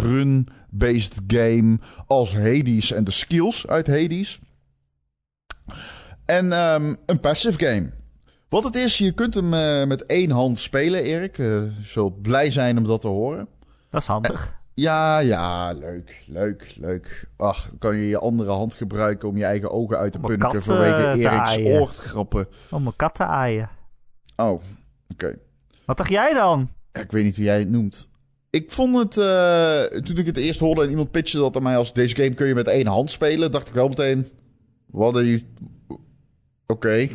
[0.78, 4.40] run-based game als Hades en de skills uit Hades.
[6.26, 7.92] En um, een passive game.
[8.50, 11.38] Wat het is, je kunt hem uh, met één hand spelen, Erik.
[11.38, 13.48] Uh, je zult blij zijn om dat te horen.
[13.90, 14.46] Dat is handig.
[14.46, 17.30] En, ja, ja, leuk, leuk, leuk.
[17.38, 21.30] Ach, kan je je andere hand gebruiken om je eigen ogen uit te punken vanwege
[21.30, 22.48] Eriks oorgrappen.
[22.70, 23.70] Om een kat te aaien.
[24.36, 24.64] Oh, oké.
[25.12, 25.40] Okay.
[25.86, 26.70] Wat dacht jij dan?
[26.92, 28.08] Ja, ik weet niet wie jij het noemt.
[28.58, 31.78] Ik vond het, uh, toen ik het eerst hoorde en iemand pitchte dat aan mij
[31.78, 34.28] als deze game kun je met één hand spelen, dacht ik wel meteen,
[34.86, 35.42] wat je
[36.68, 36.96] Oké.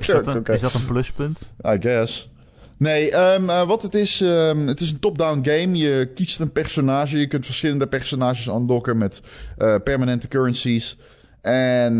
[0.00, 1.38] is, dat een, is dat een pluspunt?
[1.66, 2.30] I guess.
[2.76, 5.76] Nee, um, uh, wat het is, um, het is een top-down game.
[5.76, 7.18] Je kiest een personage.
[7.18, 9.20] Je kunt verschillende personages unlocken met
[9.58, 10.96] uh, permanente currencies.
[11.40, 11.94] En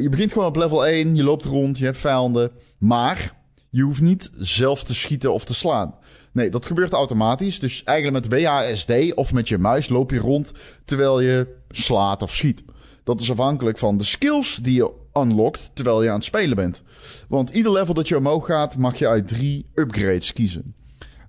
[0.00, 1.16] je begint gewoon op level 1.
[1.16, 2.50] Je loopt rond, je hebt vijanden.
[2.78, 3.34] Maar
[3.70, 5.94] je hoeft niet zelf te schieten of te slaan.
[6.34, 7.58] Nee, dat gebeurt automatisch.
[7.58, 10.52] Dus eigenlijk met WASD of met je muis loop je rond
[10.84, 12.62] terwijl je slaat of schiet.
[13.04, 16.82] Dat is afhankelijk van de skills die je unlockt terwijl je aan het spelen bent.
[17.28, 20.74] Want ieder level dat je omhoog gaat, mag je uit drie upgrades kiezen.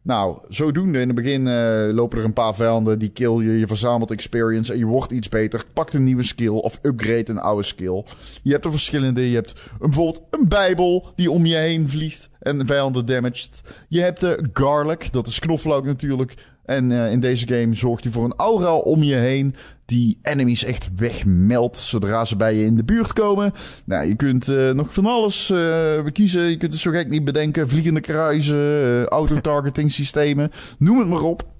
[0.06, 3.68] Nou, zodoende in het begin uh, lopen er een paar vijanden, die kill je, je
[3.68, 5.64] verzamelt experience en je wordt iets beter.
[5.74, 8.06] Pakt een nieuwe skill of upgrade een oude skill.
[8.43, 9.30] Je hebt er verschillende.
[9.30, 13.62] Je hebt bijvoorbeeld een bijbel die om je heen vliegt en vijanden damaged.
[13.88, 16.34] Je hebt de garlic, dat is knoflook natuurlijk.
[16.66, 19.55] En uh, in deze game zorgt hij voor een aura om je heen
[19.86, 23.51] die enemies echt wegmeldt zodra ze bij je in de buurt komen.
[23.86, 26.41] Nou, je kunt uh, nog van alles uh, kiezen.
[26.41, 27.70] Je kunt het zo gek niet bedenken.
[27.70, 31.55] Vliegende kruisen, auto-targeting systemen, noem het maar op.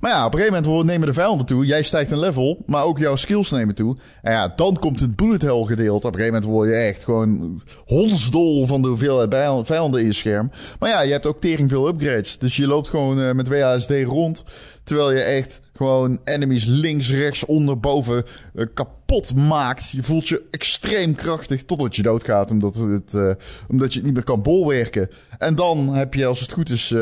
[0.00, 1.66] Maar ja, op een gegeven moment nemen de vijanden toe.
[1.66, 3.96] Jij stijgt een level, maar ook jouw skills nemen toe.
[4.22, 6.06] En ja, dan komt het bullet hell gedeelte.
[6.06, 10.12] Op een gegeven moment word je echt gewoon hondsdol van de hoeveelheid vijanden in je
[10.12, 10.50] scherm.
[10.78, 12.38] Maar ja, je hebt ook tering veel upgrades.
[12.38, 14.44] Dus je loopt gewoon uh, met WASD rond.
[14.84, 19.90] Terwijl je echt gewoon enemies links, rechts, onder, boven uh, kapot maakt.
[19.90, 22.50] Je voelt je extreem krachtig totdat je doodgaat.
[22.50, 23.30] Omdat, het, uh,
[23.68, 25.10] omdat je het niet meer kan bolwerken.
[25.38, 26.94] En dan heb je, als het goed is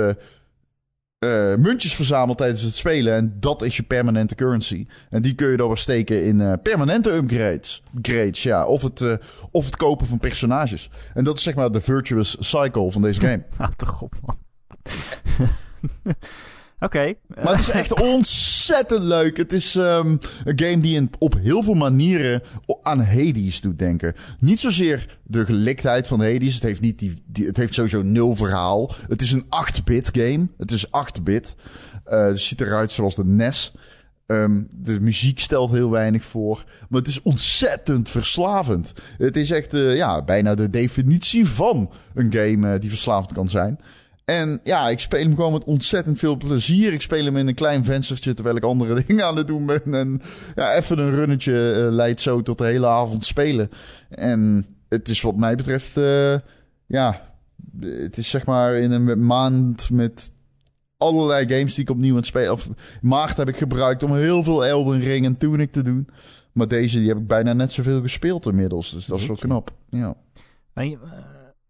[1.59, 3.15] muntjes verzameld tijdens het spelen.
[3.15, 4.87] En dat is je permanente currency.
[5.11, 7.83] En die kun je dan weer steken in uh, permanente upgrades.
[8.03, 8.67] Grades, ja.
[8.67, 9.15] Of het, uh,
[9.51, 10.91] of het kopen van personages.
[11.15, 13.43] En dat is zeg maar de virtuous cycle van deze game.
[13.59, 14.37] Nou, toch op, man.
[16.85, 17.15] Oké.
[17.43, 19.37] Maar het is echt ontzettend leuk.
[19.37, 22.43] Het is um, een game die in, op heel veel manieren
[22.83, 24.15] aan Hades doet denken.
[24.39, 26.55] Niet zozeer de geliktheid van Hades.
[26.55, 28.91] Het heeft, niet die, die het heeft sowieso nul verhaal.
[29.09, 30.49] Het is een 8-bit game.
[30.59, 31.55] Het is 8-bit.
[32.07, 33.75] Uh, het ziet eruit zoals de NES.
[34.27, 36.65] Um, de muziek stelt heel weinig voor.
[36.89, 38.93] Maar het is ontzettend verslavend.
[39.19, 43.49] Het is echt uh, ja, bijna de definitie van een game uh, die verslavend kan
[43.49, 43.79] zijn.
[44.25, 46.93] En ja, ik speel hem gewoon met ontzettend veel plezier.
[46.93, 49.95] Ik speel hem in een klein venstertje terwijl ik andere dingen aan het doen ben.
[49.95, 50.23] En
[50.55, 53.71] ja, even een runnetje eh, leidt zo tot de hele avond spelen.
[54.09, 56.39] En het is wat mij betreft, uh,
[56.87, 57.35] ja,
[57.81, 60.31] het is zeg maar in een maand met
[60.97, 62.53] allerlei games die ik opnieuw aan het spelen.
[62.53, 62.69] Of
[63.03, 66.09] maart heb ik gebruikt om heel veel Elden Ring en Tunic te doen.
[66.53, 68.91] Maar deze die heb ik bijna net zoveel gespeeld inmiddels.
[68.91, 69.71] Dus dat is wel knap.
[69.89, 70.17] Ja.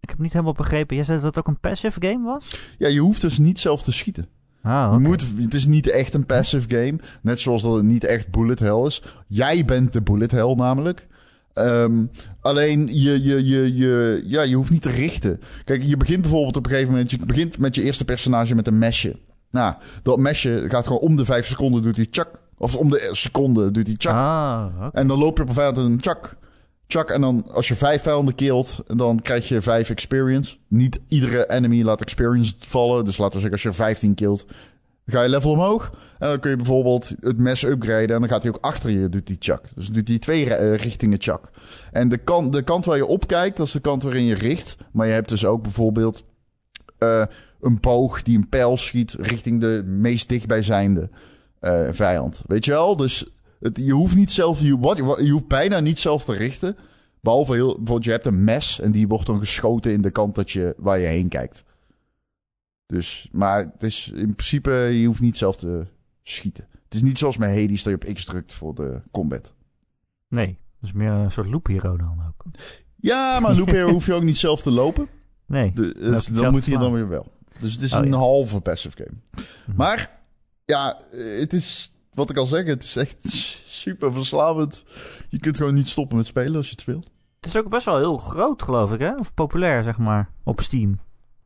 [0.05, 0.97] Ik heb niet helemaal begrepen.
[0.97, 2.75] Jij zei dat het ook een passive game was?
[2.79, 4.27] Ja, je hoeft dus niet zelf te schieten.
[4.63, 4.99] Ah, okay.
[4.99, 6.99] moet, het is niet echt een passive game.
[7.23, 9.03] Net zoals dat het niet echt bullet hell is.
[9.27, 11.07] Jij bent de bullet hell namelijk.
[11.55, 15.41] Um, alleen je, je, je, je, ja, je hoeft niet te richten.
[15.65, 17.11] Kijk, je begint bijvoorbeeld op een gegeven moment.
[17.11, 19.19] Je begint met je eerste personage met een mesje.
[19.51, 22.43] Nou, dat mesje gaat gewoon om de vijf seconden doet hij chak.
[22.59, 24.17] Of om de seconde doet hij chak.
[24.17, 24.91] Ah, okay.
[24.93, 26.37] En dan loop je op een vijand een chak.
[26.95, 27.11] Chak.
[27.11, 30.57] En dan als je vijf vijanden killt, dan krijg je vijf experience.
[30.69, 33.05] Niet iedere enemy laat experience vallen.
[33.05, 34.47] Dus laten we zeggen, als je 15 killt,
[35.07, 35.93] ga je level omhoog.
[36.19, 38.15] En dan kun je bijvoorbeeld het mes upgraden.
[38.15, 39.65] En dan gaat hij ook achter je, doet die chak.
[39.75, 41.51] Dus doet hij twee uh, richtingen chak.
[41.93, 44.35] En de kant, de kant waar je op kijkt, dat is de kant waarin je
[44.35, 44.77] richt.
[44.93, 46.25] Maar je hebt dus ook bijvoorbeeld
[46.99, 47.25] uh,
[47.61, 51.11] een boog die een pijl schiet richting de meest dichtbijzijnde
[51.61, 52.43] uh, vijand.
[52.47, 52.97] Weet je wel?
[52.97, 53.34] Dus
[53.65, 56.77] het, je hoeft niet zelf, je, wat, je hoeft bijna niet zelf te richten.
[57.21, 60.35] Behalve heel, bijvoorbeeld je hebt een mes en die wordt dan geschoten in de kant
[60.35, 61.65] dat je, waar je heen kijkt.
[62.87, 65.87] Dus, maar het is in principe, je hoeft niet zelf te
[66.23, 66.69] schieten.
[66.85, 69.55] Het is niet zoals met Hades dat je op X drukt voor de combat.
[70.29, 72.45] Nee, dus meer een soort loop hero dan ook.
[72.97, 75.09] Ja, maar loop hero hoef je ook niet zelf te lopen.
[75.47, 75.73] Nee.
[75.73, 77.33] De, dus, dan moet je dan weer wel.
[77.61, 78.17] Dus het is oh, een ja.
[78.17, 79.19] halve passive game.
[79.31, 79.75] Mm-hmm.
[79.77, 80.21] Maar
[80.65, 81.01] ja,
[81.39, 83.17] het is wat ik al zeg, het is echt
[83.83, 84.85] super verslavend.
[85.29, 87.11] Je kunt gewoon niet stoppen met spelen als je het speelt.
[87.41, 89.15] Het is ook best wel heel groot, geloof ik, hè?
[89.15, 90.99] Of populair, zeg maar, op Steam.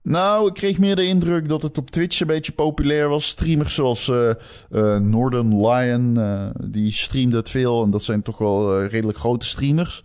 [0.02, 3.26] Nou, ik kreeg meer de indruk dat het op Twitch een beetje populair was.
[3.26, 4.30] Streamers zoals uh,
[4.70, 7.84] uh, Northern Lion, uh, die streamde het veel.
[7.84, 10.02] En dat zijn toch wel redelijk grote streamers.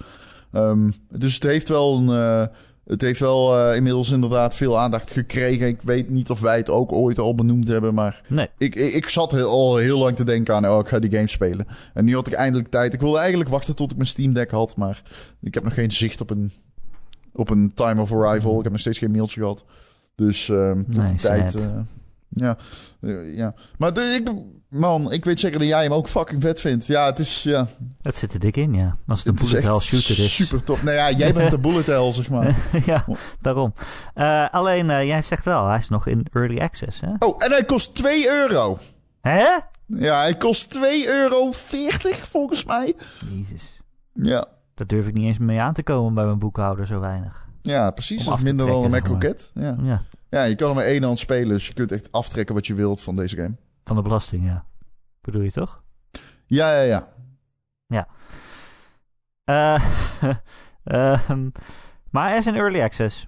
[0.51, 2.49] Um, dus het heeft wel een
[2.85, 5.67] het heeft wel uh, inmiddels inderdaad veel aandacht gekregen.
[5.67, 7.93] Ik weet niet of wij het ook ooit al benoemd hebben.
[7.93, 8.49] Maar nee.
[8.57, 10.69] ik, ik, ik zat heel, al heel lang te denken aan...
[10.69, 11.67] oh, ik ga die game spelen.
[11.93, 12.93] En nu had ik eindelijk tijd.
[12.93, 14.75] Ik wilde eigenlijk wachten tot ik mijn Steam Deck had.
[14.75, 15.01] Maar
[15.41, 16.51] ik heb nog geen zicht op een,
[17.33, 18.57] op een time of arrival.
[18.57, 19.65] Ik heb nog steeds geen mailtje gehad.
[20.15, 20.71] Dus uh,
[21.15, 21.55] tijd...
[21.55, 21.65] Uh,
[22.35, 22.57] ja,
[23.01, 23.53] uh, ja.
[23.77, 24.31] Maar de, ik,
[24.73, 26.85] man, ik weet zeker dat jij hem ook fucking vet vindt.
[26.85, 27.67] Ja, het is, ja...
[28.01, 28.95] Het zit er dik in, ja.
[29.07, 30.35] Als het een bullet hell shooter is.
[30.35, 30.81] super top.
[30.81, 32.55] Nou ja, jij bent de bullet hell, zeg maar.
[32.85, 33.05] ja,
[33.41, 33.73] daarom.
[34.15, 37.09] Uh, alleen, uh, jij zegt wel, hij is nog in early access, hè?
[37.19, 38.79] Oh, en hij kost 2 euro.
[39.21, 39.45] Hè?
[39.87, 41.51] Ja, hij kost 2,40 euro
[42.31, 42.95] volgens mij.
[43.29, 43.81] Jezus.
[44.13, 44.45] Ja.
[44.75, 47.47] Daar durf ik niet eens mee aan te komen bij mijn boekhouder, zo weinig.
[47.61, 48.27] Ja, precies.
[48.27, 49.35] Of minder dan een Mac.
[49.53, 49.75] Ja.
[49.81, 50.03] ja.
[50.29, 52.73] Ja, je kan hem maar één hand spelen, dus je kunt echt aftrekken wat je
[52.73, 53.55] wilt van deze game.
[53.83, 54.65] Van de belasting, ja.
[55.21, 55.83] Bedoel je toch?
[56.45, 57.13] Ja, ja, ja.
[57.85, 58.07] Ja.
[59.45, 61.51] Uh, um,
[62.11, 63.27] maar hij is in early access.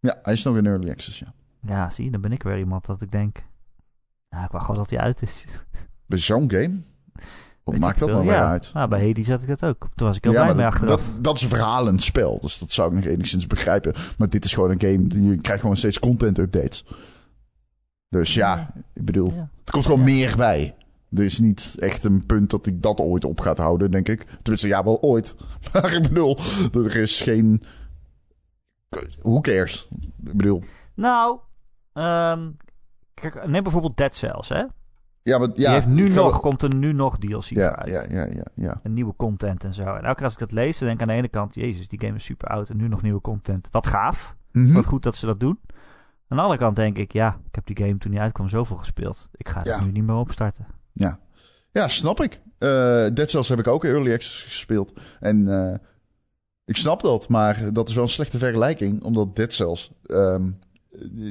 [0.00, 1.32] Ja, hij is nog in early access, ja.
[1.60, 3.44] Ja, zie, dan ben ik weer iemand dat ik denk...
[4.28, 5.44] Nou, ik wou gewoon dat hij uit is.
[6.06, 6.80] Bij zo'n game?
[7.64, 8.48] Wat maakt dat nou weer ja.
[8.48, 8.70] uit?
[8.74, 9.88] Nou, bij Hades had ik dat ook.
[9.94, 11.00] Toen was ik heel blij mee achteraf.
[11.00, 13.94] Dat, dat is een verhalend spel, dus dat zou ik nog enigszins begrijpen.
[14.18, 16.84] Maar dit is gewoon een game, je krijgt gewoon steeds content updates.
[18.12, 19.48] Dus ja, ik bedoel, ja.
[19.64, 20.74] er komt gewoon meer bij.
[21.10, 24.24] Er is niet echt een punt dat ik dat ooit op gaat houden, denk ik.
[24.24, 25.34] Tenminste, ja, wel ooit.
[25.72, 26.38] Maar ik bedoel,
[26.72, 27.62] er is geen...
[29.22, 29.88] Who cares?
[30.24, 30.62] Ik bedoel...
[30.94, 31.38] Nou,
[31.92, 32.56] um,
[33.14, 34.64] kijk, neem bijvoorbeeld Dead Cells, hè?
[35.22, 37.88] Ja, maar ja, Die heeft nu nog, komt er nu nog DLC ja, uit.
[37.88, 38.80] Ja, ja, ja, ja.
[38.82, 39.82] Een nieuwe content en zo.
[39.82, 41.54] En elke keer als ik dat lees, dan denk ik aan de ene kant...
[41.54, 43.68] Jezus, die game is super oud en nu nog nieuwe content.
[43.70, 44.36] Wat gaaf.
[44.50, 44.58] Mhm.
[44.60, 44.74] Mm -hmm.
[44.74, 45.58] Wat goed dat ze dat doen.
[46.32, 47.12] Aan de andere kant denk ik...
[47.12, 49.28] Ja, ik heb die game toen die uitkwam zoveel gespeeld.
[49.32, 49.76] Ik ga ja.
[49.76, 50.66] er nu niet meer opstarten.
[50.92, 51.18] Ja,
[51.72, 52.40] ja snap ik.
[52.58, 52.68] Uh,
[53.14, 55.00] Dead Cells heb ik ook early access gespeeld.
[55.20, 55.74] En uh,
[56.64, 59.02] ik snap dat, maar dat is wel een slechte vergelijking.
[59.02, 59.92] Omdat Dead Cells...
[60.06, 60.58] Um,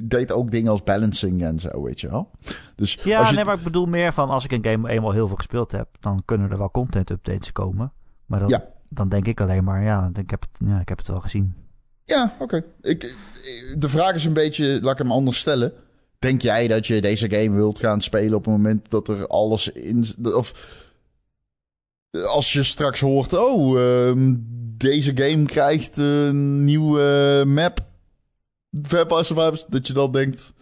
[0.04, 2.32] deed ook dingen als balancing en zo, weet je wel.
[2.76, 3.36] Dus ja, als je...
[3.36, 5.88] nee, maar ik bedoel meer van als ik een game eenmaal heel veel gespeeld heb,
[6.00, 7.94] dan kunnen er wel content updates komen.
[8.26, 8.64] Maar ja.
[8.90, 11.56] dan denk ik alleen maar, ja, ik heb het, ja, ik heb het wel gezien.
[12.12, 12.64] Ja, oké.
[12.82, 13.14] Okay.
[13.78, 15.74] De vraag is een beetje, laat ik hem anders stellen.
[16.20, 19.70] Denk jij dat je deze game wilt gaan spelen op het moment dat er alles
[19.70, 20.06] in...
[20.24, 20.80] Of
[22.26, 24.12] als je straks hoort, oh, uh,
[24.78, 27.86] deze game krijgt een nieuwe map
[28.82, 30.54] Vampire Survivors, dat je dan denkt...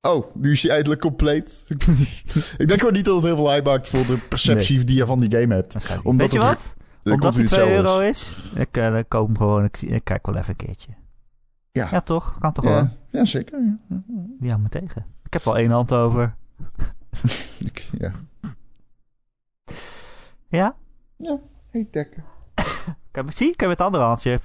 [0.00, 1.64] Oh, nu is hij eindelijk compleet.
[2.58, 4.84] ik denk gewoon niet dat het heel veel uitmaakt voor de perceptie nee.
[4.84, 5.76] die je van die game hebt.
[6.02, 6.74] Omdat Weet je wat?
[7.04, 9.64] Omdat het 2 euro is, is ik uh, koop hem gewoon.
[9.64, 10.92] Ik, ik, kijk wel even een keertje.
[11.72, 11.88] Ja.
[11.90, 12.38] Ja, toch?
[12.38, 12.74] Kan toch wel?
[12.74, 13.78] Ja, ja zeker.
[13.88, 14.02] Ja.
[14.38, 15.06] Wie houdt me tegen?
[15.24, 16.34] Ik heb wel één hand over.
[17.58, 18.12] Ik, ja.
[20.48, 20.76] Ja?
[21.70, 22.24] Hey, dekken.
[23.10, 24.40] Kan, zie, ik heb het andere handje.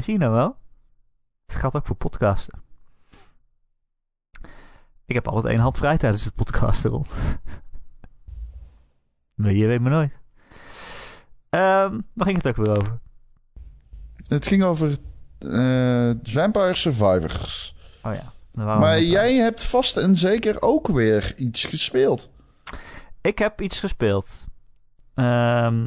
[0.00, 0.56] Zie je nou wel?
[1.46, 2.62] Dat geldt ook voor podcasten.
[5.06, 7.04] Ik heb altijd één hand vrij tijdens het podcasten, Ron.
[9.34, 10.12] maar je weet me nooit.
[11.56, 12.98] Ehm waar ging het ook weer over?
[14.28, 14.96] Het ging over
[15.38, 17.76] eh Vampire Survivors.
[18.02, 18.32] Oh ja.
[18.64, 22.28] Maar jij hebt vast en zeker ook weer iets gespeeld.
[23.20, 24.46] Ik heb iets gespeeld.
[25.14, 25.86] Ehm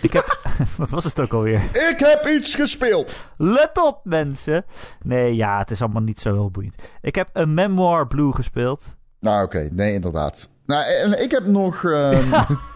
[0.00, 0.40] ik heb...
[0.76, 1.62] Wat was het ook alweer?
[1.90, 3.24] Ik heb iets gespeeld.
[3.36, 4.64] Let op, mensen!
[5.02, 6.82] Nee, ja, het is allemaal niet zo heel boeiend.
[7.00, 8.96] Ik heb een Memoir Blue gespeeld.
[9.20, 9.68] Nou, oké.
[9.72, 10.48] Nee, inderdaad.
[10.66, 11.84] Nou, en ik heb nog...
[11.84, 12.32] ehm,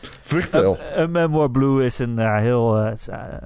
[0.00, 0.78] Vertel.
[0.80, 3.42] Een, een Memoir Blue is een eh, heel eh, eh,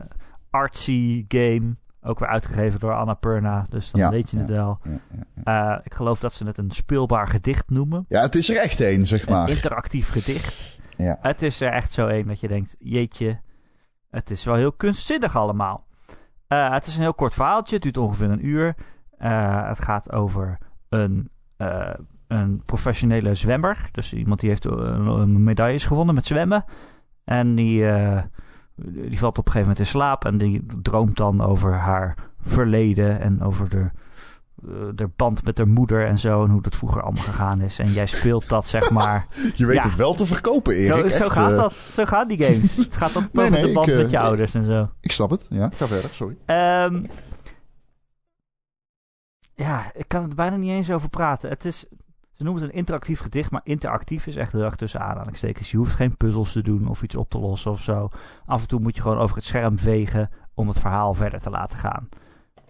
[0.51, 1.77] artsy game.
[2.03, 4.79] Ook weer uitgegeven door Annapurna, dus dan Ja, weet je het wel.
[4.83, 8.05] ja, Eh, ik geloof dat ze het een speelbaar gedicht noemen.
[8.09, 9.51] Ja, het is er echt één, zeg Een maar.
[9.51, 10.79] interactief gedicht.
[10.97, 11.19] Ja.
[11.21, 13.41] Het is er echt zo een dat je denkt, jeetje,
[14.11, 15.87] het is wel heel kunstzinnig allemaal.
[16.49, 18.75] Eh, het is een heel kort verhaaltje, het duurt ongeveer een uur.
[19.19, 21.91] Eh, het gaat over een, eh,
[22.29, 23.89] een professionele zwemmer.
[23.93, 26.65] Dus iemand die heeft een, een medailles gewonnen met zwemmen.
[27.25, 28.23] En die, eh,
[28.77, 33.21] die valt op een gegeven moment in slaap en die droomt dan over haar verleden
[33.21, 33.91] en over de,
[34.67, 36.45] eh, de band met haar moeder en zo.
[36.45, 37.79] En hoe dat vroeger allemaal gegaan is.
[37.79, 39.27] En jij speelt dat, zeg maar.
[39.57, 39.83] Je weet Ja.
[39.83, 41.11] het wel te verkopen, Erik.
[41.11, 42.77] zo, zo, gaat eh, dat, zo gaan die games.
[42.87, 44.91] Het gaat altijd Nee, de band ik, eh, met je ouders en zo.
[45.01, 45.47] Ik snap het.
[45.51, 46.11] Ja, ga verder.
[46.11, 46.37] Sorry.
[46.47, 47.05] Ehm,
[49.55, 51.51] ja, ik kan er bijna niet eens over praten.
[51.51, 51.85] Het is,
[52.37, 55.71] ze noemen het een interactief gedicht, maar interactief is echt heel erg tussen aanhalingstekens.
[55.71, 58.09] Je hoeft geen puzzels te doen of iets op te lossen of zo.
[58.47, 61.51] Af en toe moet je gewoon over het scherm vegen om het verhaal verder te
[61.51, 62.09] laten gaan.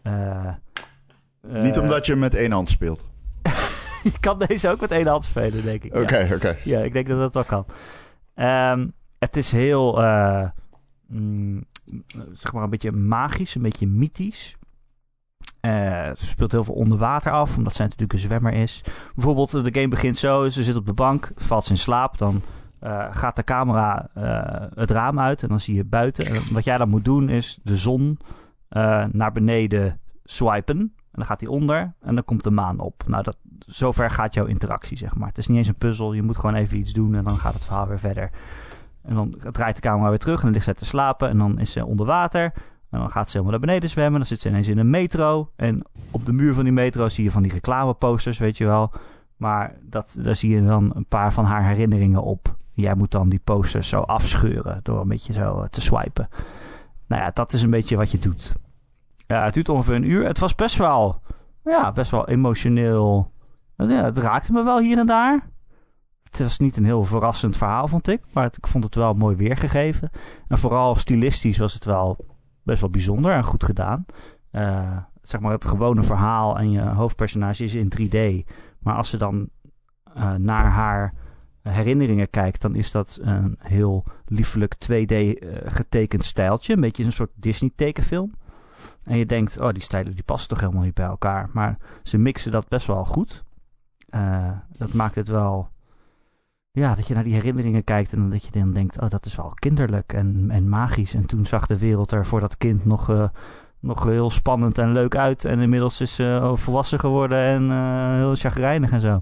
[0.03, 3.07] Eh, eh, Niet omdat je met één hand speelt.
[4.13, 5.95] je kan deze ook met één hand spelen, denk ik.
[5.95, 6.01] ja.
[6.01, 6.57] Oké, oké.
[6.65, 7.67] Ja, ik denk dat dat wel kan.
[8.35, 8.87] Ehm,
[9.19, 10.49] het is heel, eh,
[11.07, 11.65] mm,
[12.33, 14.57] zeg maar, een beetje magisch, een beetje mythisch.
[15.67, 18.85] Eh, het speelt heel veel onder water af, omdat zij natuurlijk een zwemmer is.
[19.15, 22.43] Bijvoorbeeld, de game begint zo, ze zit op de bank, valt ze in slaap, dan
[22.79, 26.27] eh, gaat de camera eh, het raam uit en dan zie je buiten.
[26.27, 28.19] En wat jij dan moet doen is de zon
[28.69, 30.79] eh, naar beneden swipen.
[30.79, 33.05] En dan gaat hij onder en dan komt de maan op.
[33.07, 35.29] Nou, dat, zover gaat jouw interactie, zeg maar.
[35.29, 36.13] Het is niet eens een puzzel.
[36.13, 38.31] Je moet gewoon even iets doen en dan gaat het verhaal weer verder.
[39.03, 41.29] En dan draait de camera weer terug en dan ligt zij te slapen.
[41.29, 42.53] En dan is ze onder water.
[42.91, 44.19] En dan gaat ze helemaal naar beneden zwemmen.
[44.19, 45.51] Dan zit ze ineens in een metro.
[45.57, 48.93] En op de muur van die metro zie je van die reclameposters, weet je wel.
[49.37, 52.57] Maar dat, daar zie je dan een paar van haar herinneringen op.
[52.73, 56.29] Jij moet dan die posters zo afscheuren door een beetje zo eh, te swipen.
[57.07, 58.55] Nou ja, dat is een beetje wat je doet.
[59.27, 60.27] Ja, het duurt ongeveer een uur.
[60.27, 61.21] Het was best wel,
[61.65, 63.33] ja, best wel emotioneel.
[63.77, 65.51] Ja, het raakte me wel hier en daar.
[66.23, 68.21] Het was niet een heel verrassend verhaal, vond ik.
[68.33, 70.11] Maar ik vond het wel mooi weergegeven.
[70.49, 72.36] En vooral stilistisch was het wel
[72.67, 74.05] best wel bijzonder en goed gedaan.
[74.51, 78.51] Eh, zeg maar het gewone verhaal en je hoofdpersonage is in 3D.
[78.79, 79.49] Maar als ze dan
[80.15, 81.15] eh, naar haar
[81.63, 86.73] herinneringen kijkt, dan is dat een heel liefelijk 2D eh, getekend stijltje.
[86.73, 88.33] Een beetje een soort Disney tekenfilm.
[89.03, 91.49] En je denkt, oh, die stijlen die passen toch helemaal niet bij elkaar.
[91.53, 93.45] Maar ze mixen dat best wel goed.
[94.77, 95.69] Dat maakt het wel...
[96.77, 99.01] Ja, dat je naar die herinneringen kijkt en dat je dan denkt...
[99.01, 101.15] oh, dat is wel kinderlijk en, en magisch.
[101.15, 103.29] En toen zag de wereld er voor dat kind nog, eh,
[103.81, 105.45] nog heel spannend en leuk uit.
[105.45, 109.21] En inmiddels is ze eh, volwassen geworden en eh, heel chagrijnig en zo.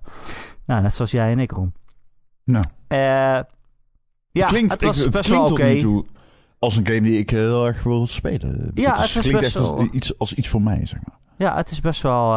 [0.66, 1.74] Nou, net zoals jij en ik, Ron.
[2.44, 2.64] Nou.
[2.86, 2.98] Eh,
[4.30, 5.64] ja, klinkt, het was ik- best wel tot oké.
[5.64, 6.04] nu toe
[6.58, 8.70] als een game die ik heel erg wil spelen.
[8.74, 11.18] Ja, het, het klinkt best echt als wel- iets, als iets voor mij, zeg maar.
[11.38, 12.32] Ja, het is best wel.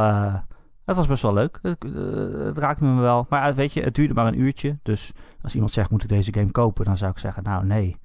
[0.88, 1.60] Het was best wel leuk.
[1.62, 3.26] Het, eh, het raakte me wel.
[3.30, 4.78] Maar eh, weet je, het duurde maar een uurtje.
[4.84, 5.12] Dus
[5.42, 6.86] als iemand zegt: moet ik deze game kopen?
[6.86, 7.96] Dan zou ik zeggen: nou nee.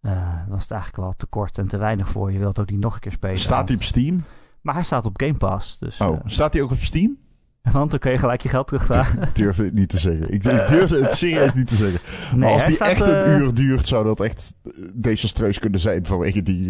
[0.00, 2.32] Eh, dan was het eigenlijk wel te kort en te weinig voor.
[2.32, 3.38] Je wilt ook niet nog een keer spelen.
[3.38, 4.24] Staat die op Steam?
[4.60, 5.78] Maar hij staat op Game Pass.
[5.78, 7.18] Dus, Oh, staat die ook op Steam?
[7.72, 9.22] want dan kun je gelijk je geld terugvragen.
[9.28, 10.32] Ik durf het niet te zeggen.
[10.32, 12.00] Ik, ik durf het serieus niet te zeggen.
[12.30, 14.54] Nee, maar als hij die staat, echt een uur duurt, zou dat echt
[14.94, 16.68] desastreus kunnen zijn vanwege die...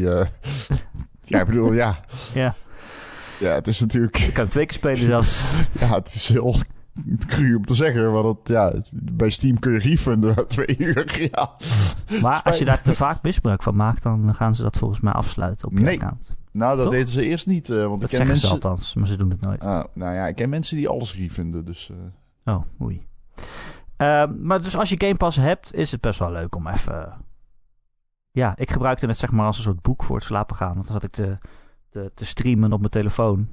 [1.21, 2.01] ja, ik bedoel, ja.
[2.35, 2.55] Ja.
[3.41, 4.19] Ja, het is natuurlijk...
[4.19, 5.53] Ik kan twee keer spelen zelfs.
[5.81, 6.57] Ja, het is heel
[7.27, 11.17] cru om te zeggen, maar dat, ja, bij Steam kun je refunden na twee uur,
[11.33, 11.51] ja.
[12.21, 15.13] Maar als je daar te vaak misbruik van maakt, dan gaan ze dat volgens mij
[15.13, 15.95] afsluiten op je Nee.
[15.95, 16.35] account.
[16.53, 16.95] Nou, dat Toch?
[16.95, 18.71] deden ze eerst niet, eh, want Dat ik ken zeggen ze mensen...
[18.71, 19.61] althans, maar ze doen het nooit.
[19.61, 21.91] Ah, nou ja, ik ken mensen die alles refunden, dus...
[22.45, 23.07] eh, Oh, oei.
[23.97, 27.13] Ehm, maar dus als je Game Pass hebt, is het best wel leuk om even...
[28.31, 30.75] Ja, ik gebruikte het zeg maar als een soort boek voor het slapen gaan.
[30.75, 31.39] Want dan zat ik te,
[31.91, 33.49] te, te streamen op mijn telefoon.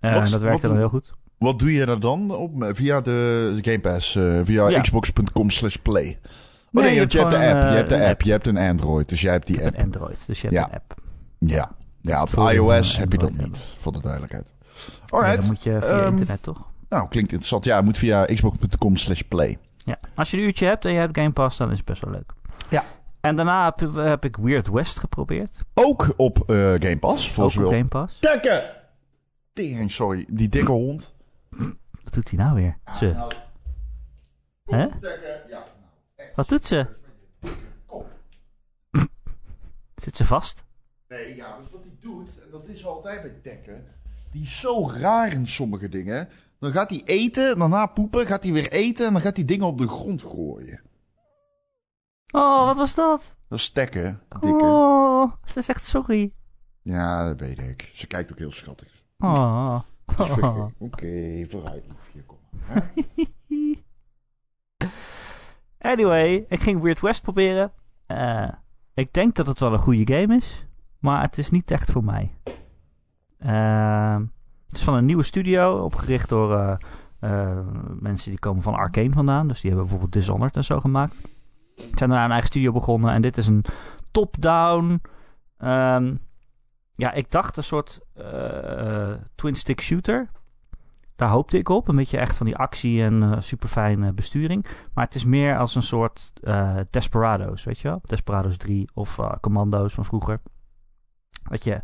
[0.00, 1.12] En dat werkte wat dan heel goed.
[1.38, 2.52] Wat doe je daar dan op?
[2.72, 4.80] Via de Game Pass, eh, via Ja.
[4.80, 6.18] xbox.com slash play.
[6.24, 6.30] Oh
[6.70, 9.08] Nee, nee, je hebt de app, je hebt de eh, app, je hebt een Android,
[9.08, 9.76] dus jij hebt die app.
[9.76, 10.68] een Android, dus je hebt Ja.
[10.68, 10.94] een app.
[11.38, 14.44] Ja, ja op iOS heb je dat niet, voor de duidelijkheid.
[14.46, 16.70] Nee, Alright, dan moet je via ehm, internet toch?
[16.88, 17.64] nou klinkt interessant.
[17.64, 19.58] Ja, moet via xbox.com slash play.
[19.76, 19.98] Ja.
[20.14, 22.12] Als je een uurtje hebt en je hebt Game Pass, dan is het best wel
[22.12, 22.32] leuk.
[22.70, 22.84] Ja.
[23.22, 25.62] En daarna heb, heb ik Weird West geprobeerd.
[25.74, 27.70] Ook op eh, Game Pass, Ook volgens op wel.
[27.72, 28.18] Game Pass.
[28.18, 28.62] Tekken!
[29.52, 30.26] Tering, sorry.
[30.28, 31.14] Die dikke hond.
[32.04, 32.78] Wat doet hij nou weer?
[32.94, 33.06] Ze.
[33.06, 33.32] Nou,
[34.64, 34.86] Hè?
[35.48, 35.64] Ja.
[36.34, 36.86] Wat doet ze?
[37.86, 38.04] Kom.
[39.94, 40.64] Zit ze vast?
[41.08, 43.84] Nee, ja, wat wat hij doet, en dat is altijd bij Tekken,
[44.30, 46.28] die is zo raar in sommige dingen.
[46.58, 49.66] Dan gaat hij eten, daarna poepen, gaat hij weer eten en dan gaat hij dingen
[49.66, 50.80] op de grond gooien.
[52.34, 53.36] Oh, wat was dat?
[53.48, 54.64] Dat is Tekken, dikke.
[54.64, 56.32] Oh, ze zegt sorry.
[56.82, 57.90] Ja, dat weet ik.
[57.94, 59.04] Ze kijkt ook heel schattig.
[59.18, 59.78] Oh.
[60.18, 60.66] Oh.
[60.78, 62.92] Oké, vooruit, liefje, kom maar.
[62.96, 63.12] hè?
[65.78, 67.72] Anyway, ik ging Weird West proberen.
[68.06, 68.48] Eh,
[68.94, 70.66] ik denk dat het wel een goede game is,
[70.98, 72.34] maar het is niet echt voor mij.
[73.38, 74.16] Eh,
[74.66, 76.74] het is van een nieuwe studio, opgericht door eh,
[77.20, 77.58] eh,
[78.00, 79.48] mensen die komen van Arcane vandaan.
[79.48, 81.20] Dus die hebben bijvoorbeeld Dishonored en zo gemaakt.
[81.74, 83.64] Zijn daarna een eigen studio begonnen en dit is een
[84.10, 85.00] top-down.
[85.56, 86.14] ehm,
[86.92, 90.30] ja, ik dacht een soort eh, twin-stick shooter.
[91.16, 91.88] Daar hoopte ik op.
[91.88, 94.66] Een beetje echt van die actie en eh super fijne besturing.
[94.94, 98.00] Maar het is meer als een soort eh, Desperados, weet je wel?
[98.04, 100.40] Desperados 3 of eh, Commando's van vroeger.
[101.50, 101.80] Dat je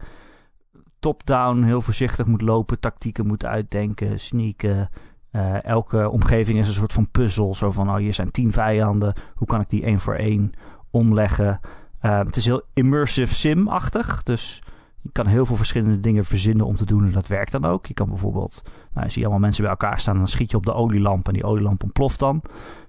[0.99, 4.89] top-down heel voorzichtig moet lopen, tactieken moet uitdenken, sneaken.
[5.31, 7.55] Eh, elke omgeving is een soort van puzzel.
[7.55, 9.15] Zo van, oh, hier zijn tien vijanden.
[9.35, 10.53] Hoe kan ik die één voor één
[10.91, 11.61] omleggen?
[12.01, 14.23] Eh, het is heel immersive sim-achtig.
[14.23, 14.63] Dus
[15.01, 17.05] je kan heel veel verschillende dingen verzinnen om te doen.
[17.05, 17.87] En dat werkt dan ook.
[17.87, 20.15] Je kan bijvoorbeeld, nou, je ziet allemaal mensen bij elkaar staan.
[20.15, 21.27] En dan schiet je op de olielamp.
[21.27, 22.43] En die olielamp ontploft dan.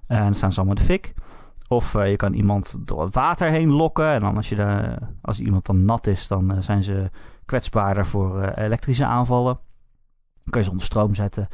[0.07, 1.13] En dan staan ze allemaal in de fik.
[1.69, 4.07] Of eh, je kan iemand door het water heen lokken.
[4.07, 7.09] En dan als, je de, als iemand dan nat is, dan eh, zijn ze
[7.45, 9.59] kwetsbaarder voor eh, elektrische aanvallen.
[10.43, 11.47] Dan kun je ze onder stroom zetten.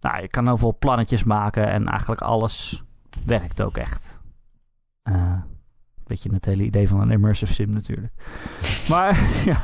[0.00, 1.68] Nou, je kan heel veel plannetjes maken.
[1.70, 2.84] En eigenlijk alles
[3.24, 4.20] werkt ook echt.
[5.02, 5.40] Eh
[6.08, 8.12] beetje het hele idee van een immersive sim natuurlijk.
[8.88, 9.62] Maar, ja,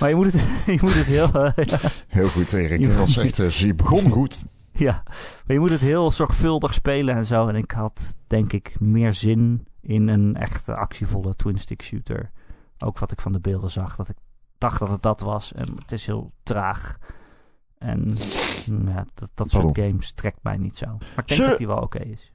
[0.00, 0.42] maar je moet het,
[0.74, 1.32] je moet het heel...
[1.34, 1.78] eh, ja.
[2.08, 2.80] Heel goed, Erik.
[2.80, 4.38] Je- was echt, je begon goed.
[4.72, 5.02] Ja,
[5.46, 7.48] maar je moet het heel zorgvuldig spelen en zo.
[7.48, 12.30] En ik had denk ik meer zin in een echte actievolle twin-stick shooter.
[12.78, 14.16] Ook wat ik van de beelden zag, dat ik
[14.58, 15.52] dacht dat het dat was.
[15.52, 16.98] En het is heel traag.
[17.82, 18.16] En
[18.66, 20.86] mm, ja, dat, dat soort games trekt mij niet zo.
[20.86, 22.32] Maar ik denk dat die wel oké is.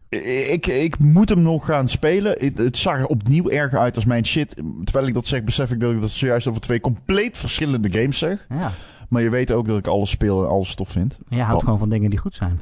[0.50, 2.36] Ik, ik moet hem nog gaan spelen.
[2.40, 4.56] Het, het zag er opnieuw erger uit als mijn shit.
[4.84, 8.18] Terwijl ik dat zeg, besef ik dat ik dat zojuist over twee compleet verschillende games
[8.18, 8.46] zeg.
[8.50, 8.72] Ja,
[9.10, 11.20] Maar je weet ook dat ik alles speel en alles tof vind.
[11.30, 12.60] je houdt gewoon van dingen die goed zijn.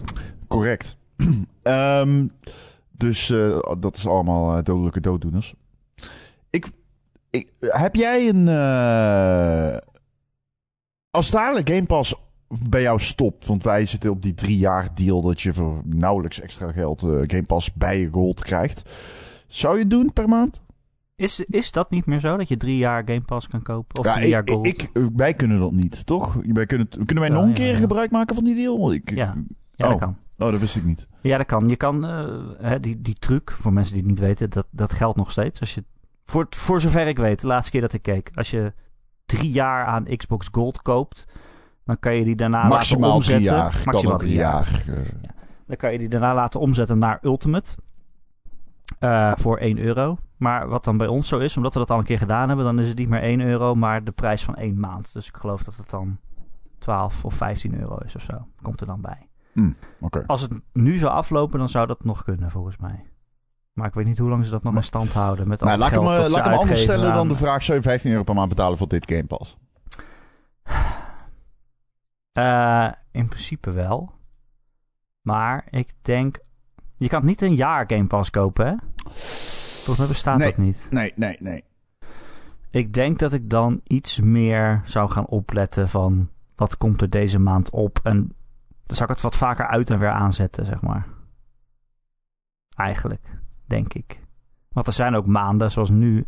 [0.48, 0.98] Correct.
[1.62, 2.28] Ehm,
[2.92, 5.54] dus eh, dat is allemaal eh, dodelijke dooddoeners.
[6.50, 6.68] Ik,
[7.30, 8.48] ik, heb jij een...
[8.48, 9.78] eh,
[11.12, 12.16] als dadelijk Game Pass
[12.70, 13.46] bij jou stopt...
[13.46, 15.22] want wij zitten op die drie jaar deal...
[15.22, 18.90] dat je voor nauwelijks extra geld eh, Game Pass bij je gold krijgt.
[19.48, 20.64] Zou je het doen per maand?
[21.16, 24.00] Is, is dat niet meer zo, dat je drie jaar Game Pass kan kopen?
[24.00, 24.68] Of ja, drie jaar ik, Gold?
[24.68, 26.38] ik, wij kunnen dat niet, toch?
[26.44, 27.78] Wij kunnen, kunnen wij nog een ja, keer ja.
[27.78, 28.94] gebruik maken van die deal?
[28.94, 29.34] Ik, Ja.
[29.76, 29.90] ja, oh.
[29.92, 30.18] dat kan.
[30.38, 31.08] Oh, dat wist ik niet.
[31.22, 31.70] Ja, dat kan.
[31.70, 34.94] Je kan eh, hè, die, die truc, voor mensen die het niet weten, dat, dat
[34.94, 35.60] geldt nog steeds.
[35.60, 35.84] Als je,
[36.26, 38.74] voor, voor zover ik weet, de laatste keer dat ik keek, als je
[39.26, 41.26] drie jaar aan Xbox Gold koopt,
[41.86, 43.44] dan kan je die daarna Maximaal laten omzetten.
[43.46, 43.82] drie jaar.
[43.86, 44.84] Maximaal drie jaar.
[44.88, 44.96] eh.
[45.68, 47.76] Dan kan je die daarna laten omzetten naar Ultimate.
[49.00, 50.18] eh, voor 1 euro.
[50.38, 52.66] Maar wat dan bij ons zo is, omdat we dat al een keer gedaan hebben,
[52.66, 55.14] dan is het niet meer 1 euro, maar de prijs van één maand.
[55.14, 56.18] Dus ik geloof dat het dan
[56.80, 58.48] 12 of 15 euro is of zo.
[58.62, 59.30] Komt er dan bij.
[60.00, 60.24] Oké.
[60.28, 63.04] Als het nu zou aflopen, dan zou dat nog kunnen, volgens mij.
[63.74, 65.48] Maar ik weet niet hoe lang ze dat nog in stand houden.
[65.48, 67.64] Met al Nou, het laat ik hem, eh, laat hem anders stellen dan de vraag:
[67.64, 69.58] zou je 15 euro per maand betalen voor dit Game Pass?
[72.36, 74.12] Eh, in principe wel.
[75.22, 76.40] Maar ik denk...
[76.98, 78.76] Je kan niet een jaar Game Pass kopen, hè?
[79.84, 80.48] Volgens mij bestaat Nee.
[80.50, 80.88] dat niet.
[80.90, 81.64] Nee, nee, nee.
[82.70, 86.30] Ik denk dat ik dan iets meer zou gaan opletten van...
[86.56, 88.00] Wat komt er deze maand op?
[88.04, 88.36] En
[88.86, 91.08] dan zou ik het wat vaker uit en weer aanzetten, zeg maar.
[92.76, 94.22] Eigenlijk, denk ik.
[94.70, 96.28] Want er zijn ook maanden, zoals nu...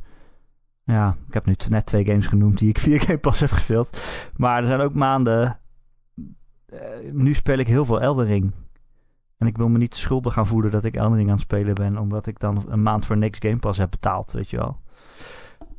[0.83, 4.01] Ja, ik heb nu net twee games genoemd die ik via Game Pass heb gespeeld.
[4.35, 5.59] Maar er zijn ook maanden...
[6.67, 8.51] eh, nu speel ik heel veel Eldering.
[9.37, 11.97] En ik wil me niet schuldig gaan voelen dat ik Eldering aan het spelen ben...
[11.97, 14.77] omdat ik dan een maand voor niks Game Pass heb betaald, weet je wel.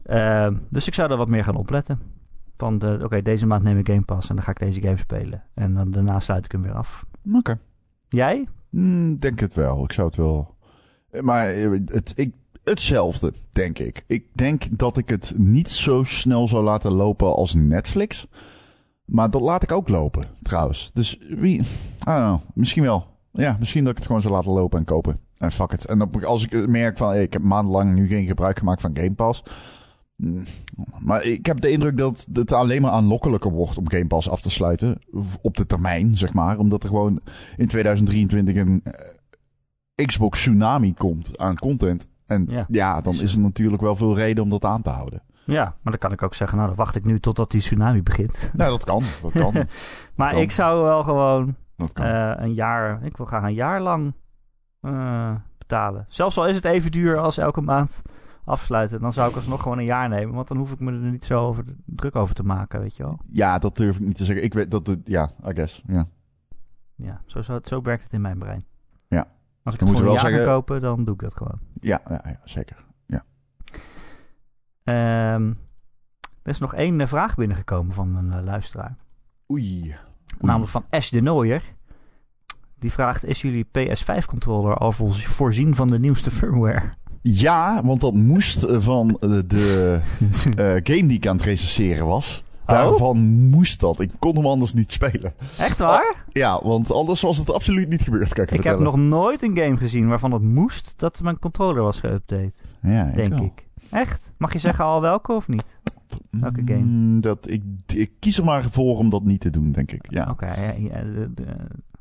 [0.03, 2.01] Ehm, dus ik zou daar wat meer gaan opletten.
[2.55, 4.99] Van de, oké, deze maand neem ik Game Pass en dan ga ik deze game
[4.99, 5.43] spelen.
[5.55, 7.07] En dan daarna sluit ik hem weer af.
[7.33, 7.59] Oké.
[8.09, 8.49] Jij?
[8.71, 9.85] Mm, denk het wel.
[9.85, 10.57] Ik zou het wel.
[11.21, 12.35] Maar eh, het, ik,
[12.65, 14.05] hetzelfde, denk ik.
[14.07, 18.27] Ik denk dat ik het niet zo snel zou laten lopen als Netflix.
[19.09, 20.91] Maar dat laat ik ook lopen, trouwens.
[20.95, 21.61] Dus wie.
[21.61, 21.65] I
[22.05, 22.41] don't know.
[22.55, 23.07] Misschien wel.
[23.33, 25.19] Ja, misschien dat ik het gewoon zou laten lopen en kopen.
[25.37, 25.85] En fuck it.
[25.85, 28.97] En dan, als ik merk van, hey, ik heb maandenlang nu geen gebruik gemaakt van
[28.97, 29.43] Game Pass.
[30.17, 30.43] Mm,
[30.99, 34.41] Maar ik heb de indruk dat het alleen maar aanlokkelijker wordt om Game Pass af
[34.41, 34.99] te sluiten.
[35.43, 36.59] Op de termijn, zeg maar.
[36.59, 37.21] Omdat er gewoon
[37.57, 42.07] in 2023 een eh, Xbox tsunami komt aan content.
[42.27, 42.67] En Ja.
[42.71, 45.23] ja, dan is er natuurlijk wel veel reden om dat aan te houden.
[45.53, 48.03] Ja, maar dan kan ik ook zeggen, nou dan wacht ik nu totdat die tsunami
[48.03, 48.51] begint.
[48.55, 49.03] Nou, dat kan.
[49.23, 49.53] Dat kan.
[50.15, 50.41] Maar kan.
[50.41, 51.57] ik zou wel gewoon
[51.95, 54.15] eh, een jaar, ik wil graag een jaar lang
[54.81, 56.05] eh, betalen.
[56.09, 58.03] Zelfs al is het even duur als elke maand
[58.45, 60.35] afsluiten, dan zou ik alsnog gewoon een jaar nemen.
[60.35, 63.03] Want dan hoef ik me er niet zo over, druk over te maken, weet je
[63.03, 63.19] wel.
[63.33, 64.45] ja, dat durf ik niet te zeggen.
[64.45, 65.83] Ik weet dat het, ja, I guess.
[65.87, 66.07] Ja.
[66.95, 68.65] Ja, zo, zo, zo werkt het in mijn brein.
[69.09, 69.27] Ja.
[69.63, 71.59] Als ik Dan het voor een jaar kan kopen, dan doe ik dat gewoon.
[71.81, 72.87] Ja, ja, ja, zeker.
[74.89, 75.49] Ehm,
[76.43, 78.97] er is nog één eh, vraag binnengekomen van een eh, luisteraar.
[79.53, 79.81] Oei.
[79.83, 79.95] Oei.
[80.41, 81.63] Namelijk van Ash de Nooier.
[82.79, 86.83] Die vraagt, is jullie PS5-controller al vo- voorzien van de nieuwste firmware?
[87.23, 89.17] Ja, want dat moest eh, van
[89.47, 90.01] de
[90.89, 92.43] game die ik aan het recenseren was.
[92.61, 92.67] Oh?
[92.75, 93.19] Daarvan
[93.49, 94.01] moest dat.
[94.01, 95.33] Ik kon hem anders niet spelen.
[95.59, 96.25] Echt waar?
[96.33, 98.33] Ja, want anders was het absoluut niet gebeurd.
[98.33, 102.01] Kan ik, heb nog nooit een game gezien waarvan het moest dat mijn controller was
[102.01, 102.53] geüpdate.
[102.83, 103.67] ja, denk ik.
[103.91, 104.33] Echt?
[104.37, 105.81] Mag je zeggen al welke of niet?
[106.31, 106.85] Welke game?
[106.85, 110.11] Mm, Dat, ik, ik kies er maar voor om dat niet te doen, denk ik.
[110.11, 110.31] Ja.
[110.31, 111.57] Oké, ja, ja, de, de,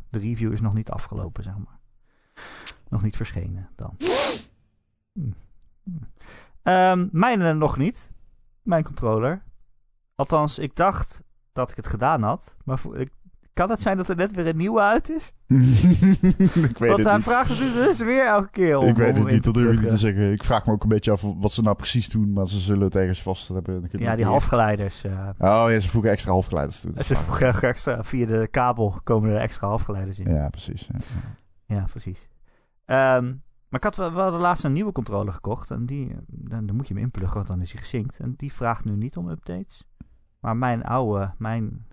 [0.09, 1.79] de review is nog niet afgelopen, zeg maar.
[2.89, 3.95] Nog niet verschenen dan.
[5.13, 5.31] Hm.
[5.83, 5.91] Hm.
[6.61, 8.11] Ehm, mijne nog niet.
[8.61, 9.43] Mijn controller.
[10.15, 11.21] Althans, ik dacht
[11.53, 12.57] dat ik het gedaan had.
[12.63, 13.11] Maar ik,
[13.57, 15.33] kan het zijn dat er net weer een nieuwe uit is?
[16.69, 17.23] ik weet Want hij niet.
[17.23, 19.79] vraagt het dus weer elke keer om ik weet om het niet, dat durf ik
[19.79, 20.31] niet te zeggen.
[20.31, 22.83] Ik vraag me ook een beetje af wat ze nou precies doen, maar ze zullen
[22.83, 23.87] het ergens vast hebben.
[23.91, 24.25] Ja, die half.
[24.25, 25.03] halfgeleiders.
[25.03, 26.91] eh, Oh ja, ze voegen extra halfgeleiders toe.
[27.03, 30.33] Ze voegen extra, via de kabel komen er extra halfgeleiders in.
[30.33, 30.89] Ja, precies.
[30.91, 31.75] Ja.
[31.75, 32.27] Ja, precies.
[32.85, 33.25] Ehm,
[33.69, 35.71] maar ik had wel, wel de laatste een nieuwe controller gekocht.
[35.71, 38.19] En die, dan, dan moet je hem inpluggen, want dan is hij gesynct.
[38.19, 39.83] En die vraagt nu niet om updates.
[40.39, 41.85] Maar mijn oude, mijn,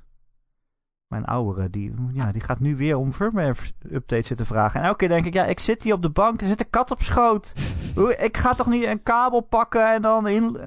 [1.06, 3.54] mijn oudere, die, ja, die gaat nu weer om firmware
[3.90, 4.80] updates zitten vragen.
[4.80, 6.70] En elke keer denk ik, ja, ik zit hier op de bank, er zit een
[6.70, 7.52] kat op schoot.
[8.18, 10.58] Ik ga toch niet een kabel pakken en dan in,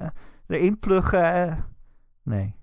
[0.46, 1.34] erin pluggen?
[1.48, 1.56] eh?
[2.22, 2.54] Nee,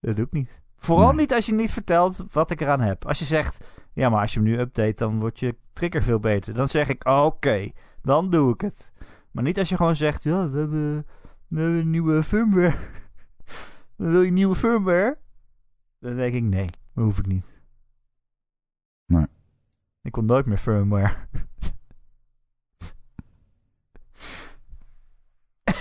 [0.00, 0.62] dat doe ik niet.
[0.76, 1.16] Vooral Nee.
[1.16, 3.06] niet als je niet vertelt wat ik eraan heb.
[3.06, 6.20] Als je zegt, ja, maar als je hem nu update, dan wordt je trigger veel
[6.20, 6.54] beter.
[6.54, 7.70] Dan zeg ik, oké,
[8.02, 8.92] dan doe ik het.
[9.30, 11.06] Maar niet als je gewoon zegt, ja, we hebben,
[11.48, 12.74] we hebben een nieuwe firmware.
[13.96, 15.16] Wil je nieuwe firmware?
[15.98, 16.68] Dan denk ik, nee,
[17.02, 17.62] hoef ik niet.
[19.06, 19.26] Nee.
[20.02, 21.14] Ik wil nooit meer firmware.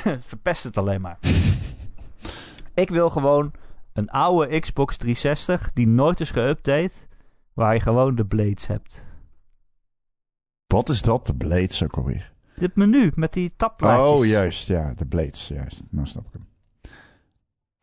[0.20, 1.20] Verpest het alleen maar.
[2.84, 3.52] ik wil gewoon
[3.94, 7.08] een oude Xbox 360 die nooit is geüpdate,
[7.54, 9.06] waar je gewoon de blades hebt.
[10.74, 11.28] Wat is dat?
[11.28, 12.34] De Blades ook alweer.
[12.56, 14.20] Dit menu met die tabplaatjes.
[14.20, 14.68] Oh, juist.
[14.68, 15.48] Ja, de Blades.
[15.48, 15.84] Juist.
[15.90, 16.48] Nou snap ik hem.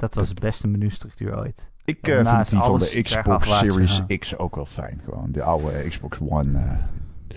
[0.01, 1.71] Dat was de beste menustructuur ooit.
[1.85, 4.03] Ik daarna vind die van de Xbox Series.
[4.19, 5.01] X ook wel fijn.
[5.05, 7.37] Gewoon de oude Xbox One eh,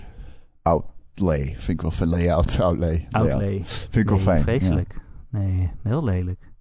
[0.62, 1.44] outlay.
[1.44, 2.08] Vind ik wel fijn.
[2.08, 3.06] Layout, outlay.
[3.10, 3.32] Layout.
[3.32, 3.62] Outlay.
[3.64, 4.42] Vind ik wel fijn.
[4.42, 5.00] Vreselijk.
[5.28, 6.52] Nee, heel lelijk.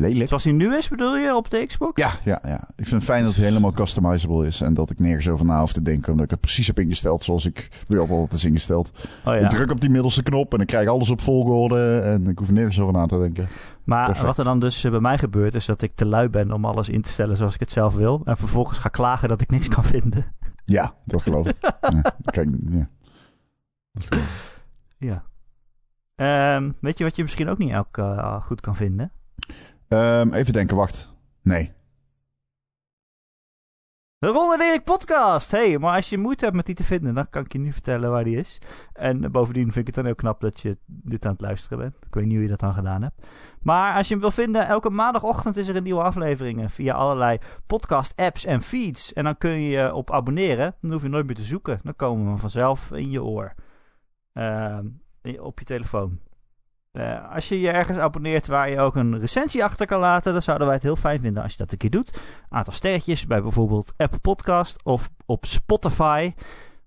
[0.00, 0.28] Lelijk?
[0.28, 2.02] Zoals hij nu is, bedoel je, op de Xbox?
[2.02, 2.68] Ja, ja, ja.
[2.76, 4.60] Ik vind het fijn dat het helemaal customizable is.
[4.60, 6.10] En dat ik nergens over na hoef te denken.
[6.10, 8.90] Omdat ik het precies heb ingesteld zoals ik wil het is ingesteld.
[9.24, 9.40] Oh ja.
[9.40, 11.98] Ik druk op die middelste knop en ik krijg alles op volgorde.
[11.98, 13.48] En ik hoef nergens over na te denken.
[13.84, 14.26] Maar Perfect.
[14.26, 16.64] wat er dan dus eh, bij mij gebeurt, is dat ik te lui ben om
[16.64, 18.22] alles in te stellen zoals ik het zelf wil.
[18.24, 20.34] En vervolgens ga klagen dat ik niks kan vinden.
[20.64, 21.56] Ja, dat geloof ik.
[21.94, 22.88] ja, kijk, ja.
[23.92, 24.68] Dat geloof ik.
[24.98, 25.24] Ja.
[26.14, 29.12] Ehm, weet je wat je misschien ook niet elk eh, goed kan vinden?
[29.90, 31.08] Ehm, even denken, wacht.
[31.42, 31.72] Nee.
[34.18, 35.50] De Ron en podcast!
[35.50, 37.72] hey, maar als je moeite hebt met die te vinden, dan kan ik je nu
[37.72, 38.58] vertellen waar die is.
[38.92, 41.94] En bovendien vind ik het dan heel knap dat je dit aan het luisteren bent.
[42.06, 43.26] Ik weet niet hoe je dat dan gedaan hebt.
[43.60, 46.94] Maar als je hem wil vinden, elke maandagochtend is er een nieuwe aflevering eh, via
[46.94, 49.12] allerlei podcast-apps en feeds.
[49.12, 50.74] En dan kun je je op abonneren.
[50.80, 51.78] Dan hoef je nooit meer te zoeken.
[51.82, 53.54] Dan komen we vanzelf in je oor.
[54.32, 54.86] Ehm,
[55.38, 56.18] op je telefoon.
[56.90, 60.42] Eh, als je je ergens abonneert waar je ook een recensie achter kan laten, dan
[60.42, 62.20] zouden wij het heel fijn vinden als je dat een keer doet.
[62.48, 66.32] Aantal sterretjes bij bijvoorbeeld Apple Podcast of op Spotify.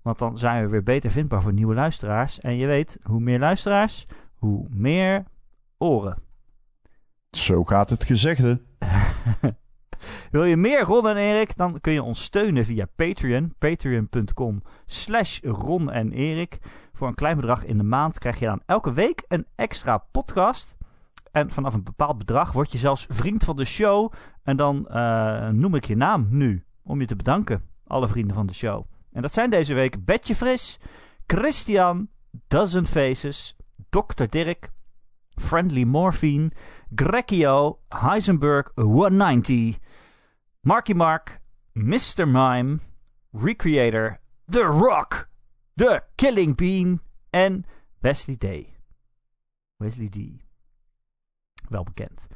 [0.02, 2.40] Want dan zijn we weer beter vindbaar voor nieuwe luisteraars.
[2.40, 5.24] En je weet, hoe meer luisteraars, hoe meer
[5.78, 6.18] oren.
[7.30, 8.60] Zo gaat het gezegde.
[10.30, 11.56] Wil je meer Ron en Erik?
[11.56, 13.54] Dan kun je ons steunen via Patreon.
[13.58, 16.58] Patreon.com slash Ron en Erik.
[16.92, 20.76] Voor een klein bedrag in de maand krijg je dan elke week een extra podcast.
[21.32, 24.12] En vanaf een bepaald bedrag word je zelfs vriend van de show.
[24.42, 26.64] En dan uh, noem ik je naam nu.
[26.82, 27.62] Om je te bedanken.
[27.86, 28.84] Alle vrienden van de show.
[29.12, 30.78] En dat zijn deze week Betje Fris,
[31.26, 32.08] Christian,
[32.48, 33.56] Dozen Faces,
[33.90, 34.24] Dr.
[34.28, 34.70] Dirk,
[35.34, 36.50] Friendly Morphine,
[36.94, 39.78] Grecchio, Heisenberg 190,
[40.62, 41.40] Marky Mark,
[41.74, 42.26] Mr.
[42.26, 42.80] Mime,
[43.32, 45.28] Recreator, The Rock,
[45.76, 47.64] The Killing Bean en
[48.00, 48.68] Wesley D.
[49.76, 50.18] Wesley D.
[51.68, 52.26] Wel bekend.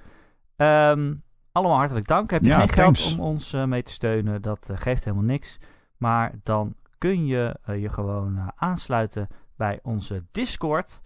[0.56, 2.30] Um, allemaal hartelijk dank.
[2.30, 4.42] Heb je geen geld om ons uh, mee te steunen?
[4.42, 5.58] Dat uh, geeft helemaal niks.
[5.96, 11.00] Maar dan kun je uh, je gewoon aansluiten bij onze Discord.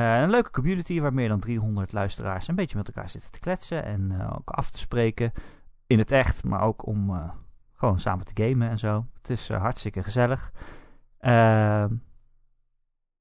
[0.00, 3.84] Een leuke community waar meer dan 300 luisteraars een beetje met elkaar zitten te kletsen.
[3.84, 5.32] En ook af te spreken.
[5.86, 7.30] In het echt, maar ook om
[7.74, 9.06] gewoon samen te gamen en zo.
[9.16, 10.52] Het is hartstikke gezellig.
[11.18, 11.94] Ehm,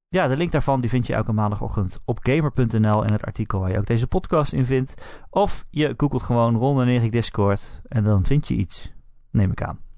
[0.07, 3.71] ja, de link daarvan die vind je elke maandagochtend op gamer.nl in het artikel waar
[3.71, 5.21] je ook deze podcast in vindt.
[5.29, 8.93] Of je googelt gewoon Ron en Discord en dan vind je iets.
[9.31, 9.88] Neem ik aan.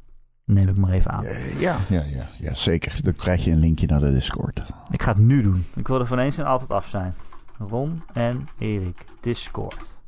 [0.53, 1.25] Neem ik maar even aan.
[1.59, 2.99] Ja, ja, ja, ja, zeker.
[3.03, 4.61] Dan krijg je een linkje naar de Discord.
[4.89, 5.65] Ik ga het nu doen.
[5.75, 7.13] Ik wil er van eens en altijd af zijn.
[7.57, 9.99] Ron en Erik Discord.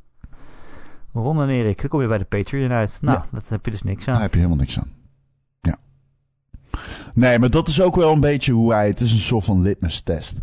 [1.12, 2.98] Ron en Erik, dan kom je bij de Patreon uit.
[3.00, 3.24] Nou, ja.
[3.32, 4.12] dat heb je dus niks aan.
[4.12, 4.92] Daar heb je helemaal niks aan.
[7.14, 8.86] Nee, maar dat is ook wel een beetje hoe hij...
[8.86, 10.38] Het is een soort van litmus test.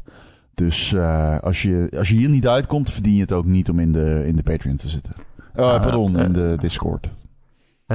[0.54, 3.80] Dus uh, als, je, als je hier niet uitkomt, verdien je het ook niet om
[3.80, 5.14] in de, in de Patreon te zitten.
[5.56, 7.10] Uh, pardon, in de Discord.